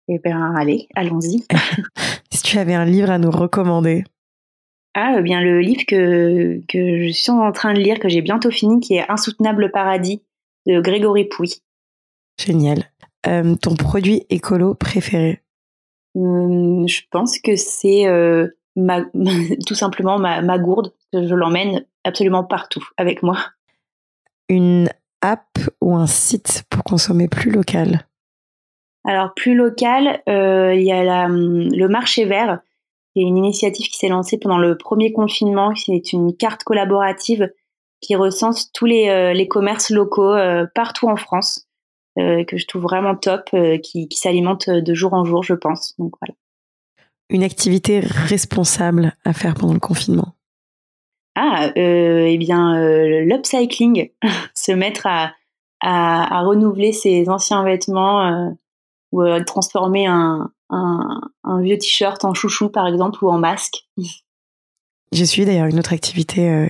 Eh 0.07 0.19
bien, 0.19 0.53
allez, 0.55 0.87
allons-y. 0.95 1.43
si 2.31 2.43
tu 2.43 2.59
avais 2.59 2.75
un 2.75 2.85
livre 2.85 3.09
à 3.09 3.17
nous 3.17 3.31
recommander. 3.31 4.03
Ah, 4.93 5.15
eh 5.17 5.21
bien 5.21 5.41
le 5.41 5.59
livre 5.59 5.85
que, 5.87 6.61
que 6.69 7.07
je 7.07 7.11
suis 7.11 7.31
en 7.31 7.51
train 7.51 7.73
de 7.73 7.79
lire, 7.79 7.99
que 7.99 8.07
j'ai 8.07 8.21
bientôt 8.21 8.51
fini, 8.51 8.79
qui 8.79 8.95
est 8.95 9.09
Insoutenable 9.09 9.71
Paradis 9.71 10.21
de 10.67 10.79
Grégory 10.79 11.25
Pouy. 11.25 11.61
Génial. 12.39 12.83
Euh, 13.27 13.55
ton 13.55 13.75
produit 13.75 14.25
écolo 14.29 14.75
préféré? 14.75 15.41
Hum, 16.13 16.87
Je 16.87 17.01
pense 17.09 17.39
que 17.39 17.55
c'est 17.55 18.05
ma, 18.75 19.01
tout 19.67 19.75
simplement 19.75 20.19
ma, 20.19 20.41
ma 20.41 20.57
gourde. 20.57 20.93
Je 21.13 21.33
l'emmène 21.33 21.85
absolument 22.03 22.43
partout 22.43 22.85
avec 22.97 23.23
moi. 23.23 23.37
Une 24.49 24.89
app 25.21 25.57
ou 25.81 25.95
un 25.95 26.07
site 26.07 26.63
pour 26.69 26.83
consommer 26.83 27.27
plus 27.27 27.51
local? 27.51 28.05
Alors 29.05 29.33
plus 29.35 29.55
local, 29.55 30.21
euh, 30.27 30.73
il 30.73 30.83
y 30.83 30.91
a 30.91 31.03
la, 31.03 31.27
le 31.27 31.87
marché 31.87 32.25
vert, 32.25 32.59
qui 33.13 33.21
est 33.21 33.25
une 33.25 33.37
initiative 33.37 33.87
qui 33.87 33.97
s'est 33.97 34.09
lancée 34.09 34.37
pendant 34.39 34.57
le 34.57 34.77
premier 34.77 35.13
confinement. 35.13 35.73
C'est 35.75 36.13
une 36.13 36.35
carte 36.35 36.63
collaborative 36.63 37.51
qui 38.01 38.15
recense 38.15 38.71
tous 38.71 38.85
les, 38.85 39.09
euh, 39.09 39.33
les 39.33 39.47
commerces 39.47 39.89
locaux 39.89 40.33
euh, 40.33 40.65
partout 40.73 41.07
en 41.07 41.15
France, 41.15 41.67
que 42.17 42.55
je 42.55 42.65
trouve 42.65 42.83
vraiment 42.83 43.13
top, 43.15 43.49
qui, 43.83 44.07
qui 44.07 44.17
s'alimente 44.17 44.69
de 44.69 44.93
jour 44.93 45.13
en 45.13 45.25
jour, 45.25 45.43
je 45.43 45.53
pense. 45.53 45.95
Donc 45.99 46.13
voilà. 46.21 46.33
Une 47.29 47.43
activité 47.43 47.99
responsable 48.01 49.15
à 49.25 49.33
faire 49.33 49.55
pendant 49.55 49.73
le 49.73 49.79
confinement 49.79 50.35
Ah, 51.35 51.71
eh 51.75 52.37
bien, 52.37 52.79
l'upcycling, 53.21 54.11
se 54.55 54.71
mettre 54.71 55.07
à, 55.07 55.33
à, 55.81 56.41
renouveler 56.43 56.93
ses 56.93 57.29
anciens 57.29 57.63
vêtements 57.63 58.55
ou 59.11 59.23
transformer 59.45 60.05
un, 60.05 60.51
un, 60.69 61.21
un 61.43 61.61
vieux 61.61 61.77
t-shirt 61.77 62.23
en 62.25 62.33
chouchou, 62.33 62.69
par 62.69 62.87
exemple, 62.87 63.23
ou 63.23 63.29
en 63.29 63.39
masque. 63.39 63.87
J'ai 65.11 65.25
suivi 65.25 65.47
d'ailleurs 65.47 65.67
une 65.67 65.79
autre 65.79 65.93
activité 65.93 66.69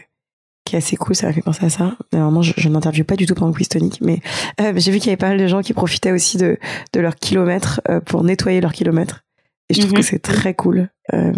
qui 0.65 0.75
est 0.75 0.79
assez 0.79 0.97
cool, 0.97 1.15
ça 1.15 1.27
m'a 1.27 1.33
fait 1.33 1.41
penser 1.41 1.65
à 1.65 1.69
ça. 1.69 1.95
Normalement, 2.11 2.41
je, 2.41 2.53
je 2.57 2.67
n'interviewe 2.69 3.05
pas 3.05 3.15
du 3.15 3.27
tout 3.27 3.35
pendant 3.35 3.53
Quiz 3.53 3.69
Tonic, 3.69 4.01
mais 4.01 4.19
euh, 4.59 4.73
j'ai 4.75 4.91
vu 4.91 4.97
qu'il 4.97 5.07
y 5.07 5.09
avait 5.11 5.17
pas 5.17 5.29
mal 5.29 5.37
de 5.37 5.47
gens 5.47 5.61
qui 5.61 5.73
profitaient 5.73 6.11
aussi 6.11 6.37
de, 6.37 6.57
de 6.93 6.99
leurs 6.99 7.15
kilomètres 7.15 7.81
euh, 7.87 8.01
pour 8.01 8.23
nettoyer 8.23 8.61
leurs 8.61 8.73
kilomètres. 8.73 9.24
Et 9.69 9.73
je 9.73 9.79
trouve 9.79 9.93
que 9.93 9.97
mhm. 9.97 10.03
c'est 10.03 10.19
très 10.19 10.53
cool. 10.53 10.89
Euh, 11.13 11.31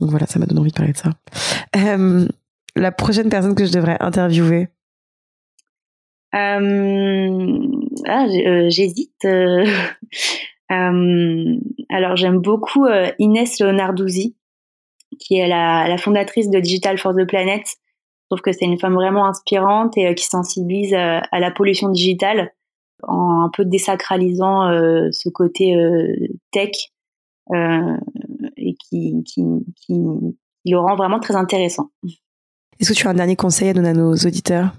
donc 0.00 0.10
voilà, 0.10 0.26
ça 0.26 0.38
m'a 0.38 0.46
donné 0.46 0.60
envie 0.60 0.70
de 0.70 0.76
parler 0.76 0.92
de 0.92 0.98
ça. 0.98 1.10
Euh, 1.76 2.26
la 2.76 2.92
prochaine 2.92 3.28
personne 3.28 3.54
que 3.54 3.64
je 3.64 3.72
devrais 3.72 3.96
interviewer 4.00 4.68
ah, 6.32 6.60
J'hésite. 8.68 9.24
alors 10.68 12.14
j'aime 12.16 12.38
beaucoup 12.38 12.86
Inès 13.18 13.58
Leonarduzzi, 13.58 14.36
qui 15.18 15.38
est 15.38 15.48
la, 15.48 15.88
la 15.88 15.98
fondatrice 15.98 16.48
de 16.48 16.60
Digital 16.60 16.98
for 16.98 17.14
the 17.14 17.26
Planet 17.26 17.64
trouve 18.30 18.42
que 18.42 18.52
c'est 18.52 18.64
une 18.64 18.78
femme 18.78 18.94
vraiment 18.94 19.26
inspirante 19.26 19.96
et 19.98 20.06
euh, 20.06 20.14
qui 20.14 20.24
sensibilise 20.24 20.94
euh, 20.94 21.18
à, 21.30 21.40
la 21.40 21.50
pollution 21.50 21.88
digitale 21.88 22.52
en 23.02 23.42
un 23.42 23.50
peu 23.50 23.64
désacralisant 23.64 24.68
euh, 24.68 25.08
ce 25.10 25.28
côté 25.28 25.74
tech 26.52 26.70
et 27.52 28.74
qui, 28.74 29.22
qui, 29.24 29.42
qui, 29.76 30.00
le 30.64 30.78
rend 30.78 30.96
vraiment 30.96 31.20
très 31.20 31.36
intéressant. 31.36 31.90
Est-ce 32.78 32.92
que 32.92 32.94
tu 32.94 33.06
as 33.06 33.10
un 33.10 33.14
dernier 33.14 33.36
conseil 33.36 33.70
à 33.70 33.72
donner 33.72 33.90
à 33.90 33.94
nos 33.94 34.14
auditeurs? 34.14 34.72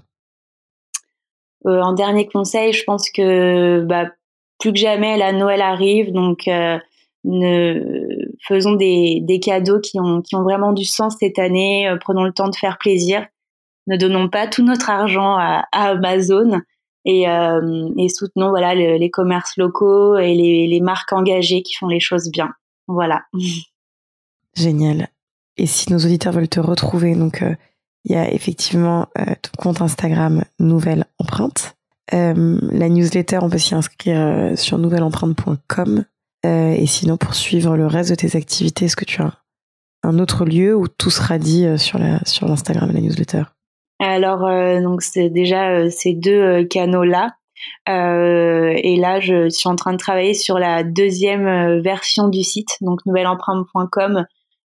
Euh, 1.66 1.80
En 1.80 1.92
dernier 1.92 2.26
conseil, 2.26 2.72
je 2.72 2.84
pense 2.84 3.10
que 3.10 3.80
bah, 3.82 4.06
plus 4.58 4.72
que 4.72 4.78
jamais, 4.78 5.16
la 5.16 5.32
Noël 5.32 5.60
arrive, 5.60 6.12
donc 6.12 6.46
ne, 7.24 8.28
faisons 8.46 8.74
des, 8.74 9.20
des, 9.22 9.40
cadeaux 9.40 9.80
qui 9.80 10.00
ont, 10.00 10.22
qui 10.22 10.34
ont 10.34 10.42
vraiment 10.42 10.72
du 10.72 10.84
sens 10.84 11.16
cette 11.20 11.38
année, 11.38 11.92
prenons 12.00 12.24
le 12.24 12.32
temps 12.32 12.48
de 12.48 12.56
faire 12.56 12.78
plaisir 12.78 13.26
ne 13.86 13.96
donnons 13.96 14.28
pas 14.28 14.46
tout 14.46 14.64
notre 14.64 14.90
argent 14.90 15.36
à, 15.36 15.64
Amazon 15.72 16.60
et, 17.04 17.28
euh, 17.28 17.88
et, 17.98 18.08
soutenons 18.08 18.50
voilà 18.50 18.74
les 18.74 19.10
commerces 19.10 19.56
locaux 19.56 20.16
et 20.16 20.34
les, 20.34 20.66
les, 20.66 20.80
marques 20.80 21.12
engagées 21.12 21.62
qui 21.62 21.74
font 21.74 21.88
les 21.88 22.00
choses 22.00 22.30
bien. 22.30 22.50
Voilà. 22.88 23.22
Génial. 24.56 25.08
Et 25.56 25.66
si 25.66 25.92
nos 25.92 25.98
auditeurs 25.98 26.32
veulent 26.32 26.48
te 26.48 26.60
retrouver, 26.60 27.14
donc 27.14 27.42
euh, 27.42 27.54
il 28.04 28.12
y 28.12 28.16
a 28.16 28.32
effectivement 28.32 29.08
euh, 29.18 29.34
ton 29.42 29.50
compte 29.62 29.82
Instagram 29.82 30.44
Nouvelle 30.58 31.06
Empreinte. 31.18 31.76
Euh, 32.12 32.58
la 32.70 32.88
newsletter, 32.88 33.38
on 33.42 33.50
peut 33.50 33.58
s'y 33.58 33.74
inscrire 33.74 34.52
sur 34.58 34.78
nouvelleempreinte.com. 34.78 36.04
et 36.44 36.86
sinon, 36.86 37.16
pour 37.16 37.34
suivre 37.34 37.76
le 37.76 37.86
reste 37.86 38.10
de 38.10 38.14
tes 38.16 38.36
activités, 38.36 38.86
est-ce 38.86 38.96
que 38.96 39.04
tu 39.04 39.22
as 39.22 39.32
un 40.02 40.18
autre 40.18 40.44
lieu 40.44 40.74
où 40.74 40.88
tout 40.88 41.10
sera 41.10 41.38
dit 41.38 41.66
sur 41.78 41.98
la 41.98 42.18
sur 42.24 42.48
l'Instagram 42.48 42.90
et 42.90 42.94
la 42.94 43.00
newsletter? 43.00 43.44
Alors 44.02 44.44
euh, 44.46 44.80
donc 44.80 45.00
c'est 45.02 45.30
déjà 45.30 45.70
euh, 45.70 45.88
ces 45.88 46.12
deux 46.12 46.66
euh, 47.88 48.72
et 48.76 48.96
là, 48.96 49.20
je 49.20 49.48
suis 49.48 49.68
en 49.68 49.76
train 49.76 49.92
de 49.92 49.98
travailler 49.98 50.34
sur 50.34 50.58
la 50.58 50.84
deuxième 50.84 51.80
version 51.80 52.28
du 52.28 52.42
site, 52.42 52.76
donc 52.80 53.04
nouvelleempreinte.com 53.06 54.24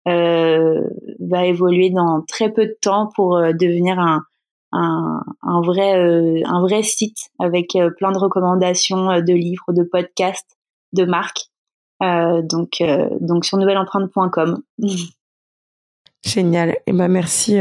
va 0.06 1.45
évoluer 1.45 1.89
dans 1.89 2.23
très 2.27 2.51
peu 2.51 2.65
de 2.65 2.77
temps 2.82 3.10
pour 3.15 3.38
devenir 3.38 3.99
un, 3.99 5.62
vrai, 5.62 6.84
site 6.84 7.29
avec 7.39 7.77
plein 7.97 8.12
de 8.12 8.17
recommandations 8.17 9.21
de 9.21 9.34
livres, 9.34 9.71
de 9.71 9.84
podcasts, 9.84 10.58
de 10.91 11.06
marques. 11.06 11.45
donc, 12.01 12.75
sur 13.43 13.58
nouvelleempreinte.com. 13.58 14.62
Génial. 16.25 16.69
Et 16.69 16.77
eh 16.88 16.93
ben 16.93 17.10
merci 17.10 17.58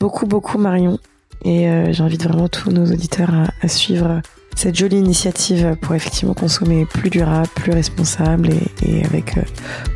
beaucoup, 0.00 0.26
beaucoup, 0.26 0.58
Marion. 0.58 0.98
Et 1.44 1.68
euh, 1.68 1.92
j'invite 1.92 2.24
vraiment 2.24 2.48
tous 2.48 2.70
nos 2.70 2.84
auditeurs 2.84 3.30
à, 3.60 3.68
suivre 3.68 4.20
cette 4.58 4.74
jolie 4.74 4.96
initiative 4.96 5.76
pour 5.80 5.94
effectivement 5.94 6.34
consommer 6.34 6.84
plus 6.84 7.10
durable, 7.10 7.46
plus 7.54 7.70
responsable 7.70 8.50
et, 8.82 9.04
avec 9.04 9.38
euh, 9.38 9.42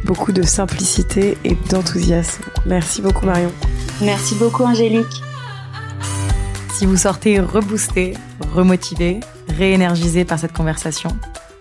beaucoup 0.04 0.30
de 0.30 0.42
simplicité 0.42 1.36
et 1.42 1.56
d'enthousiasme. 1.68 2.44
Merci 2.64 3.02
beaucoup, 3.02 3.26
Marion. 3.26 3.50
Merci 4.00 4.36
beaucoup, 4.36 4.62
Angélique. 4.62 5.20
Si 6.72 6.86
vous 6.86 6.96
sortez 6.96 7.40
reboosté, 7.40 8.14
remotivé, 8.54 9.18
réénergisé 9.48 10.24
par 10.24 10.38
cette 10.38 10.52
conversation, 10.52 11.10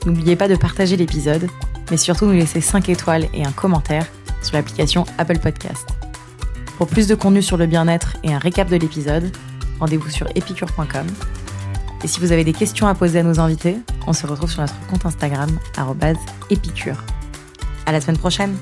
n'oubliez 0.06 0.36
pas 0.36 0.48
de 0.48 0.56
partager 0.56 0.96
l'épisode, 0.96 1.48
mais 1.90 1.98
surtout 1.98 2.28
nous 2.28 2.34
laisser 2.34 2.62
5 2.62 2.88
étoiles 2.90 3.26
et 3.34 3.44
un 3.44 3.52
commentaire 3.52 4.06
sur 4.44 4.56
l'application 4.56 5.06
Apple 5.18 5.40
Podcast. 5.40 5.88
Pour 6.78 6.86
plus 6.86 7.08
de 7.08 7.16
contenu 7.16 7.42
sur 7.42 7.58
le 7.58 7.66
bien-être 7.66 8.18
et 8.24 8.32
un 8.32 8.40
récap 8.40 8.70
de 8.70 8.76
l'épisode, 8.76 9.36
rendez-vous 9.80 10.12
sur 10.12 10.28
epicure.com. 10.36 11.08
Et 12.04 12.08
si 12.08 12.20
vous 12.20 12.32
avez 12.32 12.44
des 12.44 12.54
questions 12.54 12.88
à 12.88 12.96
poser 12.96 13.20
à 13.20 13.24
nos 13.24 13.40
invités, 13.40 13.78
on 14.08 14.14
se 14.14 14.26
retrouve 14.26 14.50
sur 14.50 14.62
notre 14.62 14.80
compte 14.88 15.06
Instagram, 15.06 15.50
épicure. 16.50 17.04
À 17.86 17.92
la 17.92 18.02
semaine 18.02 18.18
prochaine! 18.18 18.56